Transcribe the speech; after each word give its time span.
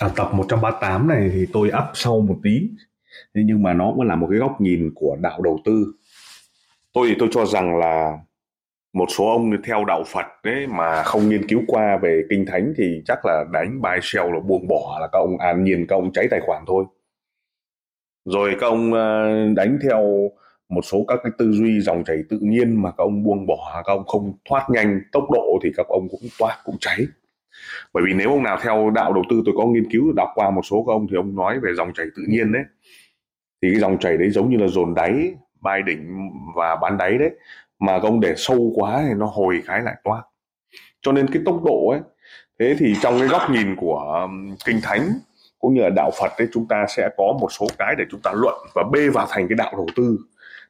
À, 0.00 0.08
tập 0.16 0.28
138 0.32 1.08
này 1.08 1.30
thì 1.32 1.46
tôi 1.52 1.68
up 1.68 1.84
sau 1.94 2.20
một 2.20 2.36
tí. 2.42 2.70
Nhưng 3.34 3.62
mà 3.62 3.72
nó 3.72 3.92
cũng 3.96 4.06
là 4.06 4.16
một 4.16 4.26
cái 4.30 4.38
góc 4.38 4.60
nhìn 4.60 4.92
của 4.94 5.16
đạo 5.20 5.42
đầu 5.42 5.58
tư. 5.64 5.92
Tôi 6.92 7.08
thì 7.08 7.14
tôi 7.18 7.28
cho 7.32 7.46
rằng 7.46 7.76
là 7.76 8.18
một 8.92 9.06
số 9.18 9.24
ông 9.26 9.62
theo 9.64 9.84
đạo 9.84 10.04
Phật 10.06 10.26
đấy 10.44 10.66
mà 10.66 11.02
không 11.02 11.28
nghiên 11.28 11.48
cứu 11.48 11.62
qua 11.66 11.98
về 12.02 12.22
kinh 12.30 12.46
thánh 12.46 12.74
thì 12.76 13.02
chắc 13.04 13.26
là 13.26 13.44
đánh 13.52 13.82
bài 13.82 13.98
sell 14.02 14.34
là 14.34 14.40
buông 14.40 14.68
bỏ 14.68 14.98
là 15.00 15.08
các 15.12 15.18
ông 15.18 15.38
an 15.38 15.64
nhiên 15.64 15.86
các 15.88 15.96
ông 15.96 16.12
cháy 16.12 16.28
tài 16.30 16.40
khoản 16.46 16.64
thôi. 16.66 16.84
Rồi 18.24 18.56
các 18.60 18.66
ông 18.66 18.92
ờ, 18.92 19.28
đánh 19.56 19.78
theo 19.82 20.30
một 20.68 20.82
số 20.84 21.04
các 21.08 21.18
cái 21.22 21.32
tư 21.38 21.52
duy 21.52 21.80
dòng 21.80 22.04
chảy 22.04 22.16
tự 22.28 22.38
nhiên 22.40 22.82
mà 22.82 22.90
các 22.90 23.04
ông 23.04 23.22
buông 23.24 23.46
bỏ 23.46 23.82
các 23.86 23.92
ông 23.92 24.06
không 24.06 24.32
thoát 24.48 24.66
nhanh 24.70 25.00
tốc 25.12 25.24
độ 25.32 25.58
thì 25.64 25.70
các 25.76 25.86
ông 25.88 26.08
cũng 26.10 26.20
toát 26.38 26.58
cũng 26.64 26.76
cháy 26.80 27.06
bởi 27.92 28.04
vì 28.06 28.12
nếu 28.14 28.30
ông 28.30 28.42
nào 28.42 28.58
theo 28.62 28.90
đạo 28.94 29.12
đầu 29.12 29.24
tư 29.30 29.42
tôi 29.46 29.54
có 29.58 29.66
nghiên 29.66 29.90
cứu 29.90 30.12
đọc 30.16 30.28
qua 30.34 30.50
một 30.50 30.62
số 30.62 30.84
các 30.86 30.92
ông 30.92 31.06
thì 31.10 31.16
ông 31.16 31.36
nói 31.36 31.60
về 31.60 31.70
dòng 31.76 31.92
chảy 31.92 32.06
tự 32.16 32.22
nhiên 32.28 32.52
đấy. 32.52 32.62
Thì 33.62 33.68
cái 33.70 33.80
dòng 33.80 33.98
chảy 33.98 34.16
đấy 34.16 34.30
giống 34.30 34.50
như 34.50 34.56
là 34.56 34.66
dồn 34.66 34.94
đáy 34.94 35.34
bay 35.60 35.82
đỉnh 35.82 36.30
và 36.56 36.76
bán 36.76 36.98
đáy 36.98 37.18
đấy 37.18 37.30
mà 37.78 37.98
ông 38.02 38.20
để 38.20 38.34
sâu 38.36 38.72
quá 38.74 39.04
thì 39.08 39.14
nó 39.14 39.26
hồi 39.26 39.62
khái 39.64 39.82
lại 39.82 39.94
toát 40.04 40.22
cho 41.02 41.12
nên 41.12 41.26
cái 41.26 41.42
tốc 41.44 41.64
độ 41.64 41.88
ấy 41.90 42.00
thế 42.58 42.76
thì 42.78 42.94
trong 43.02 43.18
cái 43.18 43.28
góc 43.28 43.50
nhìn 43.50 43.76
của 43.76 44.28
kinh 44.64 44.80
thánh 44.82 45.08
cũng 45.58 45.74
như 45.74 45.80
là 45.80 45.90
đạo 45.96 46.10
Phật 46.20 46.32
ấy 46.38 46.48
chúng 46.52 46.68
ta 46.68 46.86
sẽ 46.88 47.10
có 47.16 47.38
một 47.40 47.48
số 47.52 47.66
cái 47.78 47.94
để 47.98 48.04
chúng 48.10 48.20
ta 48.20 48.32
luận 48.34 48.54
và 48.74 48.82
bê 48.92 49.08
vào 49.08 49.26
thành 49.30 49.48
cái 49.48 49.56
đạo 49.56 49.72
đầu 49.76 49.86
tư. 49.96 50.18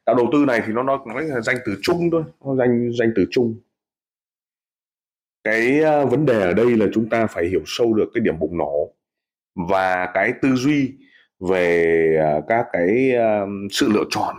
Đạo 0.05 0.15
đầu 0.15 0.27
tư 0.31 0.45
này 0.47 0.61
thì 0.65 0.73
nó 0.73 0.83
nói, 0.83 0.97
nói 1.07 1.23
là 1.23 1.41
danh 1.41 1.55
từ 1.65 1.77
chung 1.81 2.09
thôi 2.11 2.23
nó 2.45 2.55
danh 2.55 2.89
danh 2.99 3.11
từ 3.15 3.25
chung 3.31 3.55
cái 5.51 5.79
ờ, 5.79 6.05
vấn 6.05 6.25
đề 6.25 6.41
ở 6.41 6.53
đây 6.53 6.77
là 6.77 6.85
chúng 6.93 7.09
ta 7.09 7.27
phải 7.27 7.45
hiểu 7.45 7.61
sâu 7.65 7.93
được 7.93 8.09
cái 8.13 8.21
điểm 8.21 8.39
bùng 8.39 8.57
nổ 8.57 8.93
và 9.55 10.11
cái 10.13 10.33
tư 10.41 10.55
duy 10.55 10.93
về 11.39 12.17
ờ, 12.21 12.41
các 12.47 12.65
cái 12.73 13.13
sự 13.71 13.89
lựa 13.93 14.03
chọn 14.09 14.35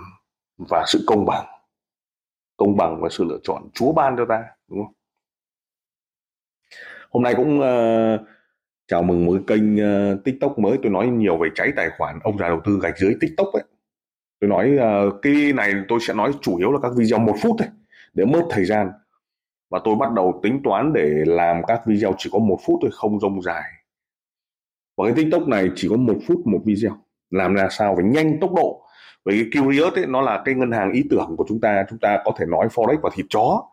và 0.71 0.85
sự 0.87 1.05
công 1.07 1.27
bằng. 1.27 1.47
Công 2.57 2.77
bằng 2.77 3.01
và 3.01 3.09
sự 3.09 3.25
lựa 3.25 3.39
chọn 3.43 3.69
Chúa 3.75 3.93
ban 3.93 4.17
cho 4.17 4.27
ta 4.29 4.45
đúng 4.69 4.85
không? 4.85 4.95
Hôm 7.11 7.23
nay 7.23 7.35
cũng 7.37 7.61
uh, 7.61 8.21
chào 8.89 9.03
mừng 9.03 9.27
một 9.27 9.33
cái 9.47 9.59
kênh 9.59 9.77
uh, 9.77 10.25
tiktok 10.25 10.59
mới. 10.59 10.79
Tôi 10.83 10.93
nói 10.93 11.07
nhiều 11.09 11.37
về 11.37 11.49
cháy 11.55 11.73
tài 11.77 11.89
khoản 11.99 12.19
ông 12.23 12.39
già 12.39 12.49
đầu 12.49 12.61
tư 12.65 12.79
gạch 12.83 12.99
dưới 12.99 13.17
tiktok 13.21 13.47
ấy. 13.53 13.63
Tôi 14.41 14.51
nói 14.51 14.77
uh, 14.77 15.15
cái 15.23 15.53
này 15.55 15.73
tôi 15.89 15.99
sẽ 16.03 16.15
nói 16.15 16.33
chủ 16.43 16.57
yếu 16.57 16.73
là 16.73 16.79
các 16.83 16.93
video 16.97 17.19
một 17.19 17.35
phút 17.43 17.57
thôi 17.59 17.69
để 18.15 18.25
mất 18.25 18.43
thời 18.51 18.65
gian 18.65 18.91
và 19.71 19.81
tôi 19.85 19.97
bắt 19.97 20.13
đầu 20.13 20.41
tính 20.43 20.61
toán 20.65 20.93
để 20.93 21.11
làm 21.27 21.63
các 21.67 21.81
video 21.87 22.15
chỉ 22.19 22.31
có 22.33 22.39
một 22.39 22.59
phút 22.67 22.79
thôi, 22.83 22.91
không 22.95 23.21
rông 23.21 23.43
dài. 23.43 23.63
Và 24.97 25.05
cái 25.05 25.15
tiktok 25.17 25.49
này 25.49 25.71
chỉ 25.75 25.89
có 25.91 25.97
một 25.97 26.17
phút, 26.27 26.47
một 26.47 26.61
video. 26.65 26.93
Làm 27.31 27.55
ra 27.55 27.69
sao 27.71 27.95
phải 27.97 28.05
nhanh 28.05 28.41
tốc 28.41 28.55
độ? 28.55 28.83
Bởi 29.25 29.49
cái 29.53 29.63
Curious 29.63 29.95
ấy, 29.95 30.07
nó 30.07 30.21
là 30.21 30.43
cái 30.45 30.55
ngân 30.55 30.73
hàng 30.73 30.93
ý 30.93 31.05
tưởng 31.11 31.35
của 31.37 31.45
chúng 31.49 31.61
ta. 31.61 31.85
Chúng 31.91 31.99
ta 31.99 32.19
có 32.25 32.33
thể 32.39 32.47
nói 32.47 32.69
forex 32.69 32.97
và 33.03 33.11
thịt 33.15 33.27
chó. 33.31 33.65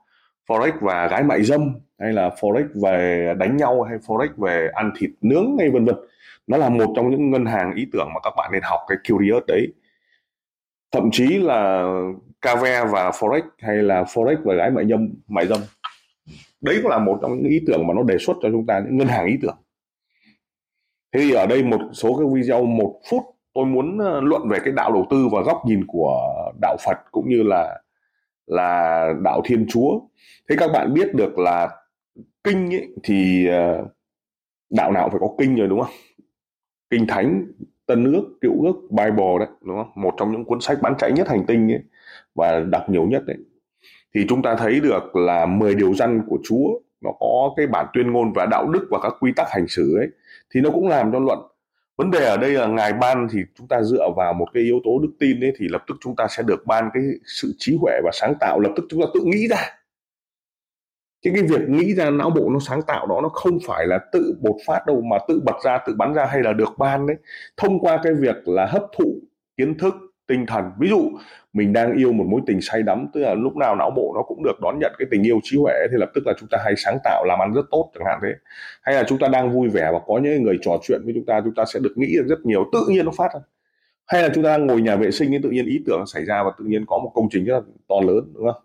Forex 0.48 0.72
và 0.82 1.08
gái 1.08 1.24
mại 1.24 1.44
dâm, 1.44 1.76
hay 2.00 2.14
là 2.14 2.30
forex 2.40 2.68
về 2.84 3.34
đánh 3.38 3.58
nhau, 3.58 3.82
hay 3.82 3.98
forex 3.98 4.28
về 4.38 4.70
ăn 4.74 4.92
thịt 4.98 5.10
nướng, 5.22 5.58
hay 5.60 5.70
vân 5.70 5.86
vân. 5.86 5.96
Nó 6.48 6.58
là 6.58 6.70
một 6.70 6.94
trong 6.96 7.10
những 7.10 7.32
ngân 7.32 7.46
hàng 7.46 7.74
ý 7.76 7.88
tưởng 7.94 8.08
mà 8.14 8.20
các 8.24 8.34
bạn 8.38 8.52
nên 8.54 8.62
học 8.64 8.80
cái 8.88 8.98
Curious 9.10 9.44
đấy. 9.48 9.74
Thậm 10.92 11.10
chí 11.12 11.38
là 11.38 11.88
Cave 12.42 12.86
và 12.86 13.10
forex, 13.10 13.42
hay 13.60 13.76
là 13.76 14.04
forex 14.04 14.38
và 14.44 14.56
gái 14.56 14.72
mại 14.72 14.86
dâm 14.88 15.10
mại 15.28 15.48
dâm 15.48 15.60
đấy 16.66 16.80
cũng 16.82 16.92
là 16.92 17.00
một 17.00 17.20
trong 17.22 17.38
những 17.38 17.52
ý 17.52 17.62
tưởng 17.68 17.88
mà 17.88 17.94
nó 17.94 18.04
đề 18.04 18.18
xuất 18.20 18.38
cho 18.42 18.50
chúng 18.52 18.66
ta 18.66 18.80
những 18.80 18.98
ngân 18.98 19.08
hàng 19.08 19.26
ý 19.26 19.38
tưởng. 19.42 19.58
Thế 21.14 21.20
thì 21.20 21.32
ở 21.32 21.46
đây 21.46 21.64
một 21.64 21.82
số 21.94 22.18
cái 22.18 22.28
video 22.34 22.66
một 22.66 23.02
phút 23.10 23.24
tôi 23.54 23.66
muốn 23.66 23.98
ờ, 23.98 24.22
luận 24.22 24.50
về 24.50 24.60
cái 24.64 24.74
đạo 24.74 24.92
đầu 24.94 25.06
tư 25.10 25.28
và 25.32 25.42
góc 25.42 25.62
nhìn 25.66 25.86
của 25.88 26.20
đạo 26.62 26.78
Phật 26.86 26.98
cũng 27.12 27.30
như 27.30 27.44
là 27.44 27.82
là 28.48 29.06
đạo 29.24 29.42
Thiên 29.46 29.66
Chúa. 29.70 30.00
Thế 30.50 30.56
các 30.60 30.72
bạn 30.74 30.94
biết 30.94 31.16
được 31.16 31.40
là 31.40 31.70
kinh 32.44 32.74
ấy, 32.74 32.88
thì 33.04 33.48
ờ, 33.48 33.88
đạo 34.70 34.92
nào 34.92 35.10
phải 35.10 35.20
có 35.20 35.28
kinh 35.38 35.56
rồi 35.56 35.68
đúng 35.68 35.82
không? 35.82 35.94
Kinh 36.90 37.08
thánh 37.08 37.46
tân 37.86 38.14
ước 38.14 38.38
cựu 38.42 38.64
ước 38.64 38.76
bible 38.90 39.40
đấy 39.40 39.48
đúng 39.62 39.78
không? 39.78 39.92
Một 39.96 40.14
trong 40.18 40.32
những 40.32 40.46
cuốn 40.46 40.62
sách 40.62 40.78
bán 40.82 40.94
chạy 40.98 41.12
nhất 41.12 41.30
hành 41.30 41.46
tinh 41.48 41.72
ấy 41.72 41.82
và 42.36 42.60
đọc 42.60 42.90
nhiều 42.90 43.04
nhất 43.04 43.24
đấy 43.26 43.38
thì 44.16 44.26
chúng 44.30 44.42
ta 44.42 44.56
thấy 44.56 44.80
được 44.80 45.16
là 45.16 45.46
10 45.46 45.76
điều 45.76 45.94
răn 45.94 46.22
của 46.28 46.38
Chúa, 46.44 46.80
nó 47.02 47.12
có 47.20 47.54
cái 47.58 47.68
bản 47.68 47.86
tuyên 47.94 48.12
ngôn 48.12 48.34
và 48.34 48.46
đạo 48.46 48.68
đức 48.68 48.88
và 48.92 49.00
các 49.00 49.14
quy 49.20 49.32
tắc 49.36 49.48
hành 49.50 49.68
xử 49.68 49.98
ấy, 49.98 50.08
thì 50.54 50.62
nó 50.62 50.70
cũng 50.70 50.88
làm 50.88 51.12
cho 51.12 51.20
luận. 51.20 51.40
Vấn 51.98 52.12
đề 52.12 52.26
ở 52.26 52.38
đây 52.38 52.52
là 52.52 52.68
ngài 52.68 52.94
ban 52.94 53.28
thì 53.32 53.40
chúng 53.58 53.68
ta 53.68 53.82
dựa 53.82 54.10
vào 54.16 54.34
một 54.34 54.48
cái 54.54 54.64
yếu 54.64 54.80
tố 54.84 55.00
đức 55.00 55.12
tin 55.20 55.44
ấy, 55.44 55.54
thì 55.58 55.68
lập 55.70 55.84
tức 55.88 55.98
chúng 56.02 56.16
ta 56.16 56.28
sẽ 56.30 56.44
được 56.44 56.66
ban 56.66 56.90
cái 56.94 57.04
sự 57.26 57.56
trí 57.58 57.78
huệ 57.82 58.02
và 58.04 58.12
sáng 58.14 58.34
tạo, 58.40 58.60
lập 58.60 58.72
tức 58.76 58.86
chúng 58.90 59.02
ta 59.02 59.08
tự 59.14 59.20
nghĩ 59.24 59.48
ra. 59.48 59.70
Cái 61.22 61.34
cái 61.34 61.44
việc 61.44 61.70
nghĩ 61.70 61.94
ra 61.96 62.10
não 62.10 62.30
bộ 62.30 62.50
nó 62.50 62.60
sáng 62.60 62.82
tạo 62.82 63.08
đó, 63.08 63.20
nó 63.24 63.30
không 63.30 63.58
phải 63.68 63.88
là 63.88 64.00
tự 64.12 64.38
bột 64.42 64.56
phát 64.68 64.86
đâu, 64.88 65.02
mà 65.02 65.18
tự 65.28 65.42
bật 65.46 65.56
ra, 65.64 65.80
tự 65.88 65.96
bắn 65.98 66.14
ra 66.14 66.26
hay 66.26 66.42
là 66.42 66.54
được 66.54 66.70
ban 66.78 67.08
đấy. 67.08 67.18
Thông 67.58 67.80
qua 67.80 68.00
cái 68.04 68.14
việc 68.14 68.48
là 68.48 68.66
hấp 68.66 68.84
thụ 68.98 69.16
kiến 69.58 69.78
thức 69.78 69.94
tinh 70.28 70.46
thần. 70.46 70.64
Ví 70.80 70.90
dụ, 70.90 71.12
mình 71.54 71.74
đang 71.74 71.94
yêu 71.98 72.12
một 72.12 72.26
mối 72.28 72.42
tình 72.48 72.62
say 72.62 72.84
đắm, 72.84 73.08
tức 73.14 73.22
là 73.22 73.34
lúc 73.34 73.56
nào 73.56 73.76
não 73.76 73.92
bộ 73.96 74.12
nó 74.16 74.24
cũng 74.24 74.44
được 74.44 74.62
đón 74.62 74.80
nhận 74.80 74.94
cái 75.00 75.08
tình 75.12 75.24
yêu 75.24 75.40
trí 75.44 75.58
huệ 75.58 75.74
thì 75.92 75.98
lập 75.98 76.12
tức 76.16 76.22
là 76.28 76.34
chúng 76.40 76.50
ta 76.50 76.58
hay 76.64 76.74
sáng 76.78 76.98
tạo, 77.04 77.26
làm 77.28 77.40
ăn 77.40 77.54
rất 77.54 77.66
tốt, 77.72 77.92
chẳng 77.94 78.06
hạn 78.06 78.20
thế. 78.24 78.34
Hay 78.82 78.96
là 78.96 79.04
chúng 79.08 79.20
ta 79.20 79.28
đang 79.28 79.52
vui 79.54 79.70
vẻ 79.70 79.90
và 79.94 80.00
có 80.08 80.20
những 80.24 80.44
người 80.44 80.58
trò 80.62 80.72
chuyện 80.84 81.02
với 81.06 81.14
chúng 81.14 81.26
ta 81.26 81.42
chúng 81.44 81.56
ta 81.56 81.66
sẽ 81.74 81.80
được 81.80 81.94
nghĩ 81.96 82.16
được 82.18 82.26
rất 82.28 82.40
nhiều, 82.46 82.70
tự 82.74 82.86
nhiên 82.90 83.06
nó 83.06 83.12
phát 83.18 83.34
ra. 83.34 83.40
Hay 84.08 84.22
là 84.22 84.30
chúng 84.36 84.44
ta 84.44 84.50
đang 84.50 84.68
ngồi 84.68 84.82
nhà 84.82 84.96
vệ 84.96 85.12
sinh 85.12 85.32
thì 85.32 85.38
tự 85.44 85.50
nhiên 85.50 85.66
ý 85.66 85.84
tưởng 85.86 86.04
xảy 86.08 86.26
ra 86.26 86.44
và 86.44 86.52
tự 86.60 86.66
nhiên 86.66 86.86
có 86.88 86.98
một 86.98 87.12
công 87.14 87.28
trình 87.32 87.46
rất 87.46 87.54
là 87.54 87.62
to 87.88 87.96
lớn, 88.08 88.32
đúng 88.34 88.46
không? 88.46 88.62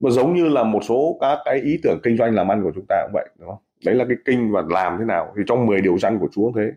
Mà 0.00 0.10
giống 0.10 0.34
như 0.34 0.48
là 0.48 0.62
một 0.62 0.80
số 0.84 1.18
các 1.20 1.38
cái 1.44 1.60
ý 1.60 1.80
tưởng 1.82 1.98
kinh 2.02 2.16
doanh 2.16 2.34
làm 2.34 2.50
ăn 2.50 2.62
của 2.62 2.72
chúng 2.74 2.84
ta 2.88 3.02
cũng 3.04 3.12
vậy, 3.12 3.28
đúng 3.38 3.48
không? 3.48 3.58
Đấy 3.84 3.94
là 3.94 4.04
cái 4.08 4.16
kinh 4.24 4.52
và 4.52 4.62
làm 4.68 4.96
thế 4.98 5.04
nào, 5.04 5.32
thì 5.36 5.42
trong 5.46 5.66
10 5.66 5.80
điều 5.80 5.98
răn 5.98 6.18
của 6.18 6.28
Chúa 6.32 6.52
thế 6.56 6.72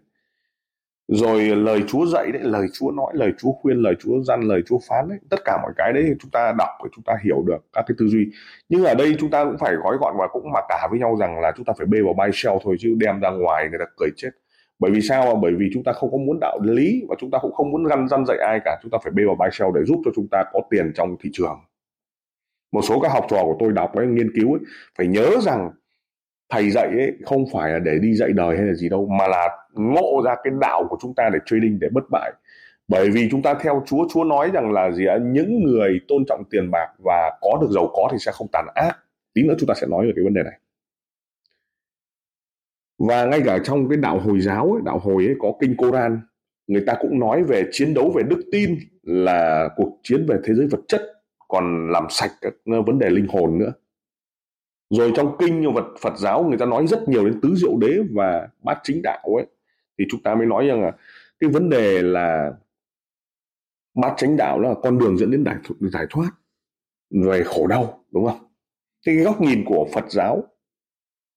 rồi 1.08 1.50
ờ, 1.50 1.56
lời 1.56 1.84
Chúa 1.88 2.06
dạy 2.06 2.32
đấy 2.32 2.42
lời 2.46 2.68
Chúa 2.74 2.92
nói 2.92 3.12
lời 3.14 3.32
Chúa 3.38 3.52
khuyên 3.52 3.78
lời 3.78 3.96
Chúa 4.00 4.20
răn, 4.24 4.42
lời 4.42 4.62
Chúa 4.66 4.80
phán 4.90 5.10
đấy 5.10 5.18
tất 5.30 5.38
cả 5.46 5.58
mọi 5.64 5.72
cái 5.78 5.94
đấy 5.94 6.16
chúng 6.20 6.32
ta 6.32 6.54
đọc 6.58 6.70
và 6.84 6.90
chúng 6.96 7.04
ta 7.04 7.14
hiểu 7.24 7.44
được 7.48 7.66
các 7.74 7.86
cái 7.88 7.96
tư 7.98 8.08
duy. 8.08 8.28
Nhưng 8.70 8.86
ở 8.86 8.96
đây 8.96 9.16
chúng 9.20 9.30
ta 9.30 9.46
cũng 9.46 9.58
phải 9.60 9.76
gói 9.76 9.98
gọn 10.00 10.16
và 10.20 10.28
cũng 10.28 10.52
mặc 10.52 10.64
cả 10.70 10.88
với 10.92 11.00
nhau 11.00 11.16
rằng 11.20 11.40
là 11.40 11.52
chúng 11.56 11.66
ta 11.66 11.74
phải 11.78 11.88
bê 11.88 12.02
vào 12.02 12.14
buy 12.14 12.32
sell 12.34 12.56
thôi 12.64 12.76
chứ 12.80 12.96
đem 13.00 13.20
ra 13.20 13.30
ngoài 13.30 13.68
người 13.70 13.80
ta 13.80 13.86
cười 13.98 14.10
chết. 14.16 14.30
Bởi 14.80 14.92
vì 14.92 15.02
sao? 15.02 15.36
Bởi 15.36 15.52
vì 15.58 15.70
chúng 15.74 15.84
ta 15.84 15.94
không 15.94 16.12
có 16.12 16.18
muốn 16.18 16.38
đạo 16.42 16.60
lý 16.64 17.04
và 17.10 17.16
chúng 17.20 17.32
ta 17.32 17.38
cũng 17.42 17.54
không 17.54 17.72
muốn 17.72 17.84
găn 17.84 18.08
răn 18.08 18.26
dạy 18.26 18.38
ai 18.38 18.60
cả. 18.66 18.80
Chúng 18.82 18.92
ta 18.92 18.98
phải 19.04 19.12
bê 19.12 19.24
vào 19.26 19.36
buy 19.36 19.48
sell 19.52 19.72
để 19.76 19.82
giúp 19.86 20.02
cho 20.06 20.12
chúng 20.16 20.28
ta 20.32 20.44
có 20.54 20.62
tiền 20.70 20.92
trong 20.96 21.16
thị 21.24 21.30
trường. 21.34 21.60
Một 22.72 22.82
số 22.82 23.00
các 23.00 23.12
học 23.12 23.26
trò 23.30 23.44
của 23.44 23.56
tôi 23.60 23.72
đọc 23.72 23.96
ấy 23.96 24.08
nghiên 24.08 24.32
cứu 24.36 24.54
ấy, 24.54 24.62
phải 24.98 25.08
nhớ 25.08 25.30
rằng 25.42 25.72
thầy 26.50 26.72
dạy 26.72 26.88
ấy 26.88 27.14
không 27.26 27.46
phải 27.54 27.72
là 27.72 27.80
để 27.80 28.00
đi 28.02 28.14
dạy 28.14 28.30
đời 28.34 28.58
hay 28.58 28.66
là 28.66 28.74
gì 28.74 28.90
đâu 28.90 29.08
mà 29.08 29.28
là 29.28 29.50
ngộ 29.74 30.22
ra 30.26 30.36
cái 30.44 30.54
đạo 30.62 30.88
của 30.90 30.98
chúng 31.02 31.14
ta 31.16 31.30
để 31.34 31.40
trading 31.46 31.80
để 31.80 31.88
bất 31.92 32.04
bại. 32.12 32.34
Bởi 32.88 33.10
vì 33.10 33.28
chúng 33.32 33.42
ta 33.42 33.54
theo 33.54 33.84
Chúa 33.86 34.08
Chúa 34.14 34.24
nói 34.24 34.52
rằng 34.54 34.72
là 34.72 34.92
gì 34.92 35.06
ạ? 35.06 35.18
Những 35.22 35.64
người 35.64 36.00
tôn 36.08 36.24
trọng 36.28 36.44
tiền 36.50 36.72
bạc 36.72 36.88
và 37.06 37.38
có 37.42 37.58
được 37.62 37.68
giàu 37.72 37.92
có 37.94 38.10
thì 38.12 38.18
sẽ 38.20 38.32
không 38.32 38.48
tàn 38.52 38.66
ác. 38.76 38.98
Tí 39.34 39.44
nữa 39.44 39.56
chúng 39.60 39.68
ta 39.68 39.74
sẽ 39.82 39.88
nói 39.88 40.06
về 40.06 40.12
cái 40.16 40.24
vấn 40.24 40.34
đề 40.34 40.44
này. 40.44 40.60
Và 43.00 43.26
ngay 43.26 43.42
cả 43.46 43.60
trong 43.64 43.90
cái 43.90 43.98
đạo 43.98 44.20
hồi 44.20 44.40
giáo 44.40 44.72
ấy, 44.72 44.82
đạo 44.86 45.00
hồi 45.00 45.26
ấy 45.26 45.36
có 45.40 45.54
kinh 45.62 45.78
Koran 45.78 46.22
người 46.68 46.84
ta 46.88 46.96
cũng 47.00 47.20
nói 47.20 47.44
về 47.44 47.64
chiến 47.72 47.94
đấu 47.94 48.12
về 48.16 48.24
đức 48.24 48.42
tin 48.52 48.78
là 49.04 49.70
cuộc 49.76 50.00
chiến 50.04 50.26
về 50.28 50.38
thế 50.44 50.54
giới 50.54 50.68
vật 50.68 50.80
chất 50.88 51.02
còn 51.48 51.92
làm 51.92 52.08
sạch 52.10 52.32
các 52.42 52.54
vấn 52.66 53.00
đề 53.00 53.10
linh 53.10 53.28
hồn 53.28 53.58
nữa 53.58 53.74
rồi 54.90 55.12
trong 55.16 55.36
kinh 55.40 55.74
vật 55.74 55.86
Phật 56.02 56.18
giáo 56.18 56.44
người 56.44 56.58
ta 56.58 56.66
nói 56.66 56.88
rất 56.88 57.10
nhiều 57.10 57.26
đến 57.26 57.42
tứ 57.42 57.56
diệu 57.56 57.78
đế 57.78 57.98
và 58.12 58.48
bát 58.64 58.80
chính 58.84 59.02
đạo 59.02 59.24
ấy 59.38 59.46
thì 59.98 60.06
chúng 60.10 60.22
ta 60.22 60.36
mới 60.36 60.46
nói 60.46 60.68
rằng 60.68 60.82
là 60.82 60.92
cái 61.40 61.50
vấn 61.50 61.70
đề 61.70 62.02
là 62.02 62.52
bát 63.96 64.14
chánh 64.18 64.38
đạo 64.38 64.60
là 64.60 64.74
con 64.84 64.98
đường 64.98 65.18
dẫn 65.18 65.32
đến 65.32 65.44
giải, 65.46 65.56
giải 65.82 66.06
thoát 66.10 66.32
về 67.10 67.44
khổ 67.44 67.68
đau 67.68 68.04
đúng 68.12 68.26
không? 68.26 68.48
Cái 69.06 69.16
góc 69.16 69.42
nhìn 69.42 69.64
của 69.66 69.88
Phật 69.94 70.12
giáo 70.12 70.44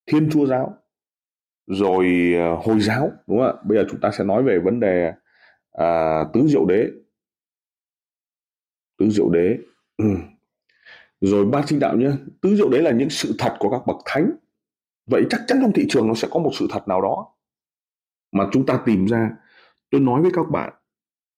Thiên 0.07 0.31
Chúa 0.33 0.47
giáo 0.47 0.77
rồi 1.67 2.33
ờ, 2.37 2.55
Hồi 2.55 2.81
giáo 2.81 3.13
đúng 3.27 3.39
không 3.39 3.47
ạ? 3.47 3.63
Bây 3.65 3.79
giờ 3.79 3.85
chúng 3.91 4.01
ta 4.01 4.11
sẽ 4.11 4.25
nói 4.25 4.43
về 4.43 4.59
vấn 4.59 4.81
đề 4.81 5.13
à, 5.73 6.25
tứ 6.33 6.47
diệu 6.47 6.65
đế. 6.67 6.87
Tứ 8.99 9.11
diệu 9.11 9.29
đế 9.31 9.59
ừ 9.97 10.05
rồi 11.21 11.45
ba 11.45 11.63
sinh 11.67 11.79
đạo 11.79 11.97
nhé 11.97 12.11
tứ 12.41 12.57
diệu 12.57 12.69
đấy 12.69 12.83
là 12.83 12.91
những 12.91 13.11
sự 13.11 13.35
thật 13.39 13.57
của 13.59 13.71
các 13.71 13.81
bậc 13.87 13.97
thánh. 14.05 14.31
Vậy 15.07 15.23
chắc 15.31 15.41
chắn 15.47 15.59
trong 15.63 15.73
thị 15.73 15.87
trường 15.89 16.09
nó 16.09 16.15
sẽ 16.15 16.29
có 16.31 16.41
một 16.41 16.51
sự 16.55 16.67
thật 16.71 16.89
nào 16.89 17.03
đó 17.03 17.27
mà 18.33 18.49
chúng 18.53 18.67
ta 18.67 18.81
tìm 18.87 19.07
ra. 19.07 19.31
Tôi 19.91 20.01
nói 20.01 20.23
với 20.23 20.31
các 20.35 20.51
bạn, 20.51 20.73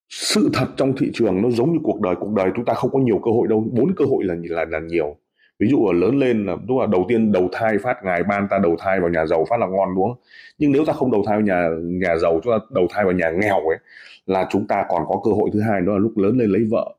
sự 0.09 0.51
thật 0.53 0.67
trong 0.77 0.97
thị 0.97 1.11
trường 1.15 1.43
nó 1.43 1.51
giống 1.51 1.73
như 1.73 1.79
cuộc 1.83 2.01
đời. 2.01 2.15
Cuộc 2.21 2.33
đời 2.33 2.51
chúng 2.57 2.65
ta 2.65 2.75
không 2.75 2.91
có 2.93 2.99
nhiều 2.99 3.21
cơ 3.25 3.31
hội 3.31 3.49
đâu, 3.49 3.65
bốn 3.73 3.95
cơ 3.97 4.05
hội 4.05 4.25
là 4.25 4.35
là 4.43 4.65
là 4.65 4.81
nhiều. 4.81 5.17
Ví 5.59 5.69
dụ 5.71 5.87
là 5.87 5.93
lớn 5.93 6.19
lên 6.19 6.47
là, 6.47 6.57
đúng 6.69 6.81
là 6.81 6.87
đầu 6.87 7.05
tiên 7.09 7.33
đầu 7.33 7.49
thai 7.53 7.79
phát 7.79 7.97
ngài, 8.05 8.23
ban 8.23 8.49
ta 8.51 8.59
đầu 8.59 8.77
thai 8.79 9.01
vào 9.01 9.11
nhà 9.11 9.27
giàu 9.27 9.45
phát 9.51 9.61
là 9.61 9.67
ngon, 9.67 9.95
đúng 9.95 10.09
không? 10.09 10.19
Nhưng 10.59 10.73
nếu 10.73 10.85
ta 10.85 10.93
không 10.93 11.11
đầu 11.11 11.23
thai 11.27 11.37
vào 11.37 11.47
nhà 11.47 11.69
nhà 11.83 12.17
giàu, 12.17 12.41
chúng 12.45 12.53
ta 12.53 12.59
đầu 12.71 12.87
thai 12.91 13.05
vào 13.05 13.13
nhà 13.13 13.31
nghèo 13.31 13.69
ấy, 13.69 13.79
là 14.27 14.49
chúng 14.51 14.67
ta 14.67 14.85
còn 14.89 15.03
có 15.09 15.21
cơ 15.25 15.31
hội. 15.31 15.51
Thứ 15.53 15.61
hai 15.61 15.81
đó 15.81 15.93
là 15.93 15.99
lúc 15.99 16.19
lớn 16.19 16.39
lên 16.39 16.51
lấy 16.51 16.65
vợ 16.71 16.95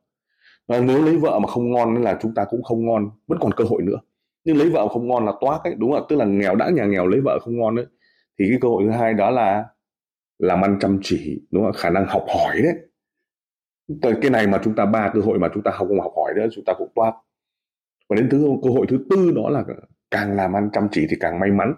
và 0.68 0.80
nếu 0.80 1.06
lấy 1.06 1.18
vợ 1.18 1.40
mà 1.40 1.48
không 1.48 1.72
ngon 1.72 2.04
là 2.04 2.18
chúng 2.22 2.34
ta 2.34 2.46
cũng 2.50 2.64
không 2.64 2.86
ngon, 2.86 3.10
vẫn 3.28 3.40
còn 3.42 3.52
cơ 3.52 3.64
hội 3.64 3.82
nữa. 3.82 4.00
Nhưng 4.44 4.58
lấy 4.58 4.70
vợ 4.70 4.88
không 4.88 5.08
ngon 5.08 5.26
là 5.26 5.32
toát 5.42 5.60
ấy, 5.64 5.76
đúng 5.78 5.92
không 5.92 6.06
tức 6.10 6.16
là 6.16 6.26
nghèo, 6.26 6.56
đã 6.56 6.70
nhà 6.70 6.86
nghèo 6.86 7.08
lấy 7.08 7.22
vợ 7.22 7.40
không 7.42 7.58
ngon 7.58 7.76
đấy 7.76 7.86
thì 8.40 8.46
cái 8.50 8.58
cơ 8.62 8.68
hội 8.68 8.84
thứ 8.84 8.90
hai 8.90 9.14
đó 9.14 9.30
là, 9.30 9.66
làm 10.40 10.62
ăn 10.62 10.80
chăm 10.80 11.00
chỉ, 11.04 11.42
đúng 11.52 11.64
không 11.64 11.74
khả 11.74 11.90
năng 11.90 12.06
học 12.08 12.26
hỏi 12.36 12.62
đấy. 12.62 12.74
Cái 14.22 14.32
này 14.32 14.48
mà 14.48 14.60
chúng 14.64 14.76
ta, 14.76 14.86
ba 14.86 15.12
cơ 15.14 15.22
hội 15.22 15.40
mà 15.40 15.50
chúng 15.54 15.64
ta 15.64 15.72
không 15.72 16.00
học 16.00 16.14
hỏi 16.18 16.34
nữa 16.36 16.48
chúng 16.52 16.66
ta 16.66 16.74
cũng 16.78 16.90
toát 16.96 17.14
và 18.10 18.16
đến 18.16 18.30
thứ, 18.30 18.48
cơ 18.64 18.70
hội 18.70 18.86
thứ 18.90 19.06
tư 19.10 19.32
đó 19.36 19.50
là 19.50 19.64
càng 20.12 20.36
làm 20.36 20.54
ăn 20.54 20.70
chăm 20.74 20.88
chỉ 20.92 21.08
thì 21.10 21.18
càng 21.20 21.40
may 21.40 21.52
mắn. 21.52 21.74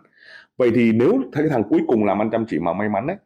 Vậy 0.58 0.72
thì 0.76 0.92
nếu 0.92 1.12
thấy 1.34 1.44
cái 1.44 1.50
thằng 1.50 1.64
cuối 1.70 1.80
cùng 1.88 2.06
làm 2.06 2.22
ăn 2.22 2.30
chăm 2.31 2.46
chỉ 2.50 2.60
mà 2.60 2.74
may 2.74 2.90
mắn 2.90 3.08
đấy 3.08 3.18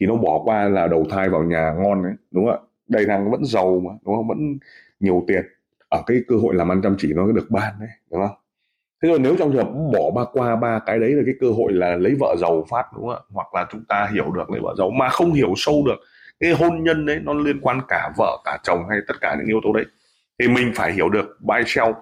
thì 0.00 0.06
nó 0.06 0.16
bỏ 0.16 0.42
qua 0.44 0.68
là 0.68 0.88
đầu 0.88 1.04
thai 1.10 1.28
vào 1.28 1.44
nhà 1.44 1.74
ngon 1.78 2.02
đấy 2.02 2.12
đúng 2.30 2.46
không 2.46 2.54
ạ? 2.54 2.60
Đây 2.88 3.06
thằng 3.06 3.30
vẫn 3.30 3.44
giàu 3.44 3.80
mà 3.84 3.90
đúng 4.04 4.16
không? 4.16 4.28
Vẫn 4.28 4.58
nhiều 5.00 5.24
tiền. 5.28 5.42
Ở 5.88 6.02
cái 6.06 6.16
cơ 6.28 6.36
hội 6.36 6.54
làm 6.54 6.72
ăn 6.72 6.82
chăm 6.82 6.94
chỉ 6.98 7.12
nó 7.12 7.32
được 7.32 7.50
ban 7.50 7.72
đấy 7.80 7.88
đúng 8.10 8.20
không? 8.20 8.36
Thế 9.02 9.08
rồi 9.08 9.18
nếu 9.18 9.36
trong 9.38 9.52
trường 9.52 9.64
hợp 9.64 9.98
bỏ 9.98 10.10
ba 10.10 10.22
qua 10.32 10.56
ba 10.56 10.78
cái 10.86 10.98
đấy 10.98 11.10
là 11.10 11.22
cái 11.26 11.34
cơ 11.40 11.50
hội 11.50 11.72
là 11.72 11.96
lấy 11.96 12.14
vợ 12.20 12.36
giàu 12.40 12.66
phát 12.70 12.86
đúng 12.96 13.06
không 13.06 13.14
ạ? 13.14 13.20
Hoặc 13.30 13.54
là 13.54 13.66
chúng 13.72 13.84
ta 13.84 14.10
hiểu 14.14 14.30
được 14.30 14.50
lấy 14.50 14.60
vợ 14.60 14.74
giàu 14.78 14.90
mà 14.90 15.08
không 15.08 15.32
hiểu 15.32 15.52
sâu 15.56 15.82
được 15.86 15.96
cái 16.40 16.52
hôn 16.52 16.84
nhân 16.84 17.06
đấy 17.06 17.20
nó 17.22 17.34
liên 17.34 17.60
quan 17.60 17.80
cả 17.88 18.12
vợ 18.16 18.42
cả 18.44 18.58
chồng 18.62 18.88
hay 18.90 18.98
tất 19.08 19.14
cả 19.20 19.36
những 19.38 19.46
yếu 19.46 19.60
tố 19.64 19.72
đấy 19.72 19.84
thì 20.38 20.48
mình 20.48 20.72
phải 20.74 20.92
hiểu 20.92 21.08
được 21.08 21.38
buy 21.40 21.62
sell 21.66 21.92